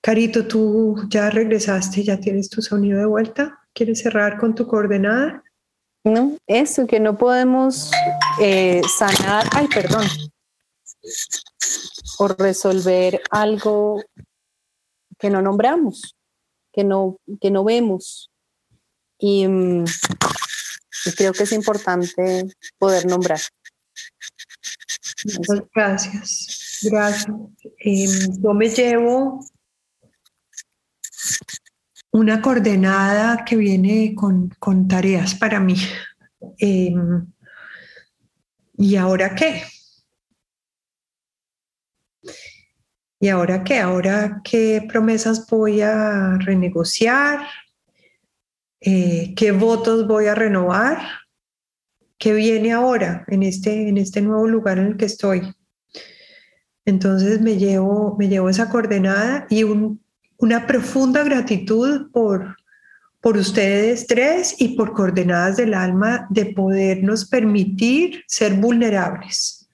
Carito, 0.00 0.46
tú 0.46 0.96
ya 1.08 1.30
regresaste, 1.30 2.02
ya 2.02 2.20
tienes 2.20 2.50
tu 2.50 2.60
sonido 2.60 2.98
de 2.98 3.06
vuelta. 3.06 3.58
¿Quieres 3.72 4.00
cerrar 4.00 4.38
con 4.38 4.54
tu 4.54 4.66
coordenada? 4.66 5.42
No, 6.04 6.36
eso, 6.46 6.86
que 6.86 7.00
no 7.00 7.16
podemos 7.16 7.90
eh, 8.38 8.82
sanar, 8.98 9.46
ay, 9.52 9.66
perdón, 9.68 10.06
o 12.18 12.28
resolver 12.28 13.22
algo 13.30 14.02
que 15.18 15.30
no 15.30 15.40
nombramos, 15.40 16.14
que 16.70 16.84
no, 16.84 17.16
que 17.40 17.50
no 17.50 17.64
vemos, 17.64 18.30
Mm, 19.20 19.84
y, 21.06 21.12
creo 21.16 21.32
que 21.32 21.44
es 21.44 21.52
importante 21.52 22.46
poder 22.78 23.06
nombrar. 23.06 23.40
Muchas 25.24 25.66
gracias. 25.74 26.78
Gracias. 26.82 27.36
Em, 27.78 28.42
yo 28.42 28.54
me 28.54 28.68
llevo 28.68 29.40
una 32.10 32.40
coordenada 32.40 33.44
que 33.44 33.56
viene 33.56 34.14
con, 34.14 34.50
con 34.58 34.86
tareas 34.86 35.34
para 35.34 35.60
mí. 35.60 35.76
Em, 36.58 37.26
¿Y 38.76 38.96
ahora 38.96 39.34
qué? 39.34 39.62
¿Y 43.20 43.28
ahora 43.28 43.64
qué? 43.64 43.80
¿Ahora 43.80 44.40
qué 44.44 44.84
promesas 44.88 45.46
voy 45.46 45.80
a 45.80 46.36
renegociar? 46.38 47.46
Eh, 48.86 49.32
qué 49.34 49.50
votos 49.50 50.06
voy 50.06 50.26
a 50.26 50.34
renovar, 50.34 50.98
qué 52.18 52.34
viene 52.34 52.74
ahora 52.74 53.24
en 53.28 53.42
este, 53.42 53.88
en 53.88 53.96
este 53.96 54.20
nuevo 54.20 54.46
lugar 54.46 54.78
en 54.78 54.88
el 54.88 54.96
que 54.98 55.06
estoy. 55.06 55.54
Entonces 56.84 57.40
me 57.40 57.56
llevo, 57.56 58.14
me 58.18 58.28
llevo 58.28 58.50
esa 58.50 58.68
coordenada 58.68 59.46
y 59.48 59.64
una 59.64 60.66
profunda 60.66 61.24
gratitud 61.24 62.10
por, 62.12 62.56
por 63.22 63.38
ustedes 63.38 64.06
tres 64.06 64.54
y 64.58 64.76
por 64.76 64.92
coordenadas 64.92 65.56
del 65.56 65.72
alma 65.72 66.26
de 66.28 66.44
podernos 66.44 67.24
permitir 67.24 68.22
ser 68.26 68.52
vulnerables. 68.52 69.66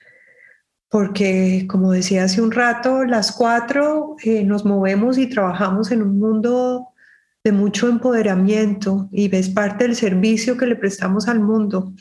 Porque, 0.88 1.66
como 1.68 1.90
decía 1.90 2.22
hace 2.22 2.40
un 2.40 2.52
rato, 2.52 3.04
las 3.04 3.32
cuatro 3.32 4.14
eh, 4.22 4.44
nos 4.44 4.64
movemos 4.64 5.18
y 5.18 5.26
trabajamos 5.26 5.90
en 5.90 6.02
un 6.02 6.16
mundo 6.16 6.89
de 7.42 7.52
mucho 7.52 7.88
empoderamiento 7.88 9.08
y 9.12 9.28
ves 9.28 9.48
parte 9.48 9.84
del 9.84 9.96
servicio 9.96 10.56
que 10.56 10.66
le 10.66 10.76
prestamos 10.76 11.26
al 11.28 11.40
mundo. 11.40 11.94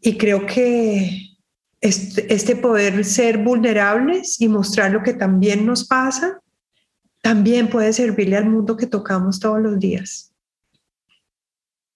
Y 0.00 0.18
creo 0.18 0.44
que 0.44 1.38
este, 1.80 2.32
este, 2.32 2.56
poder 2.56 3.04
ser 3.04 3.38
vulnerables 3.38 4.40
y 4.40 4.48
mostrar 4.48 4.90
lo 4.90 5.02
que 5.02 5.14
también 5.14 5.64
nos 5.64 5.86
pasa, 5.86 6.40
también 7.22 7.68
puede 7.68 7.92
servirle 7.92 8.36
al 8.36 8.48
mundo 8.48 8.76
que 8.76 8.86
tocamos 8.86 9.40
todos 9.40 9.60
los 9.60 9.78
días. 9.78 10.32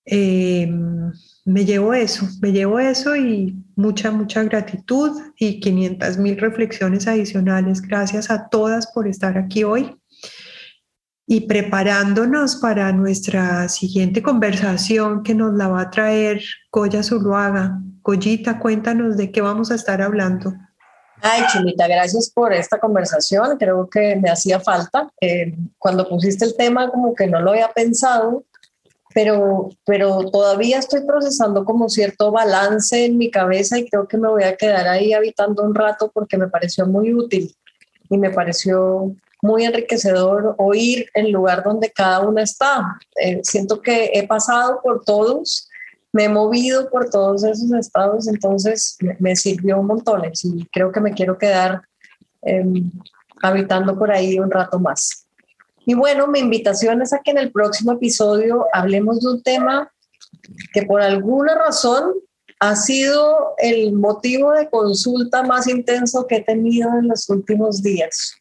Em, 0.06 1.12
me 1.44 1.64
llevo 1.64 1.94
eso, 1.94 2.26
me 2.40 2.52
llevo 2.52 2.80
eso 2.80 3.14
y 3.14 3.56
mucha, 3.76 4.10
mucha 4.10 4.42
gratitud 4.42 5.20
y 5.38 5.60
500 5.60 6.18
mil 6.18 6.38
reflexiones 6.38 7.06
adicionales. 7.06 7.82
Gracias 7.82 8.30
a 8.30 8.48
todas 8.48 8.90
por 8.92 9.06
estar 9.06 9.36
aquí 9.38 9.62
hoy 9.62 9.99
y 11.32 11.42
preparándonos 11.42 12.56
para 12.56 12.90
nuestra 12.90 13.68
siguiente 13.68 14.20
conversación 14.20 15.22
que 15.22 15.32
nos 15.32 15.54
la 15.54 15.68
va 15.68 15.82
a 15.82 15.90
traer 15.90 16.42
Goya 16.72 17.04
Zuluaga. 17.04 17.78
Goyita, 18.02 18.58
cuéntanos 18.58 19.16
de 19.16 19.30
qué 19.30 19.40
vamos 19.40 19.70
a 19.70 19.76
estar 19.76 20.02
hablando. 20.02 20.52
Ay, 21.22 21.44
Chulita, 21.52 21.86
gracias 21.86 22.32
por 22.34 22.52
esta 22.52 22.80
conversación. 22.80 23.56
Creo 23.58 23.88
que 23.88 24.16
me 24.16 24.28
hacía 24.28 24.58
falta. 24.58 25.08
Eh, 25.20 25.54
cuando 25.78 26.08
pusiste 26.08 26.44
el 26.44 26.56
tema, 26.56 26.90
como 26.90 27.14
que 27.14 27.28
no 27.28 27.40
lo 27.40 27.52
había 27.52 27.68
pensado, 27.68 28.42
pero, 29.14 29.68
pero 29.86 30.28
todavía 30.32 30.80
estoy 30.80 31.02
procesando 31.06 31.64
como 31.64 31.88
cierto 31.88 32.32
balance 32.32 33.04
en 33.04 33.16
mi 33.16 33.30
cabeza 33.30 33.78
y 33.78 33.88
creo 33.88 34.08
que 34.08 34.18
me 34.18 34.26
voy 34.26 34.42
a 34.42 34.56
quedar 34.56 34.88
ahí 34.88 35.12
habitando 35.12 35.62
un 35.62 35.76
rato 35.76 36.10
porque 36.12 36.36
me 36.36 36.48
pareció 36.48 36.86
muy 36.86 37.14
útil 37.14 37.54
y 38.08 38.18
me 38.18 38.30
pareció 38.30 39.14
muy 39.42 39.64
enriquecedor 39.64 40.54
oír 40.58 41.08
el 41.14 41.30
lugar 41.30 41.62
donde 41.64 41.90
cada 41.90 42.20
una 42.20 42.42
está. 42.42 42.98
Eh, 43.22 43.40
siento 43.42 43.80
que 43.80 44.10
he 44.14 44.26
pasado 44.26 44.80
por 44.82 45.04
todos, 45.04 45.68
me 46.12 46.24
he 46.24 46.28
movido 46.28 46.90
por 46.90 47.08
todos 47.08 47.44
esos 47.44 47.72
estados, 47.72 48.28
entonces 48.28 48.96
me, 49.18 49.36
sirvió 49.36 49.78
un 49.78 49.86
montón 49.86 50.22
y 50.42 50.66
creo 50.66 50.90
que 50.90 51.00
me 51.00 51.12
quiero 51.12 51.38
quedar 51.38 51.82
em, 52.42 52.90
habitando 53.42 53.96
por 53.98 54.10
ahí 54.10 54.38
un 54.38 54.50
rato 54.50 54.78
más. 54.78 55.26
Y 55.86 55.94
bueno, 55.94 56.26
mi 56.26 56.40
invitación 56.40 57.00
es 57.02 57.12
a 57.12 57.20
que 57.20 57.30
en 57.30 57.38
el 57.38 57.52
próximo 57.52 57.92
episodio 57.92 58.66
hablemos 58.72 59.20
de 59.20 59.30
un 59.30 59.42
tema 59.42 59.90
que 60.72 60.82
por 60.82 61.00
alguna 61.00 61.54
razón 61.54 62.14
ha 62.60 62.76
sido 62.76 63.54
el 63.58 63.92
motivo 63.92 64.52
de 64.52 64.68
consulta 64.68 65.42
más 65.42 65.66
intenso 65.66 66.26
que 66.26 66.36
he 66.36 66.42
tenido 66.42 66.90
en 66.98 67.08
los 67.08 67.28
últimos 67.30 67.82
días. 67.82 68.39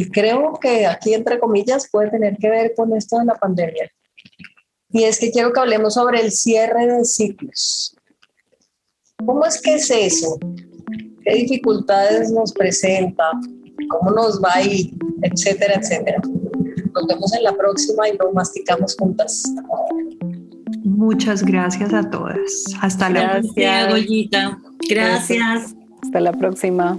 Y 0.00 0.08
creo 0.08 0.58
que 0.58 0.86
aquí, 0.86 1.12
entre 1.12 1.38
comillas, 1.38 1.86
puede 1.92 2.10
tener 2.10 2.38
que 2.38 2.48
ver 2.48 2.72
con 2.74 2.96
esto 2.96 3.18
de 3.18 3.26
la 3.26 3.34
pandemia. 3.34 3.90
Y 4.88 5.04
es 5.04 5.18
que 5.18 5.30
quiero 5.30 5.52
que 5.52 5.60
hablemos 5.60 5.92
sobre 5.92 6.22
el 6.22 6.32
cierre 6.32 6.86
de 6.86 7.04
ciclos. 7.04 7.94
¿Cómo 9.26 9.44
es 9.44 9.60
que 9.60 9.74
es 9.74 9.90
eso? 9.90 10.38
¿Qué 11.22 11.34
dificultades 11.34 12.32
nos 12.32 12.50
presenta? 12.54 13.24
¿Cómo 13.90 14.12
nos 14.12 14.42
va 14.42 14.54
a 14.54 14.62
ir? 14.62 14.90
Etcétera, 15.20 15.74
etcétera. 15.74 16.22
Nos 16.94 17.06
vemos 17.06 17.34
en 17.34 17.42
la 17.42 17.52
próxima 17.52 18.08
y 18.08 18.16
lo 18.16 18.32
masticamos 18.32 18.96
juntas. 18.98 19.42
Muchas 20.82 21.44
gracias 21.44 21.92
a 21.92 22.08
todas. 22.08 22.64
Hasta 22.80 23.10
la 23.10 23.32
próxima. 23.32 23.90
Goyita. 23.90 24.58
Gracias. 24.88 25.74
Hasta 26.02 26.20
la 26.20 26.32
próxima. 26.32 26.98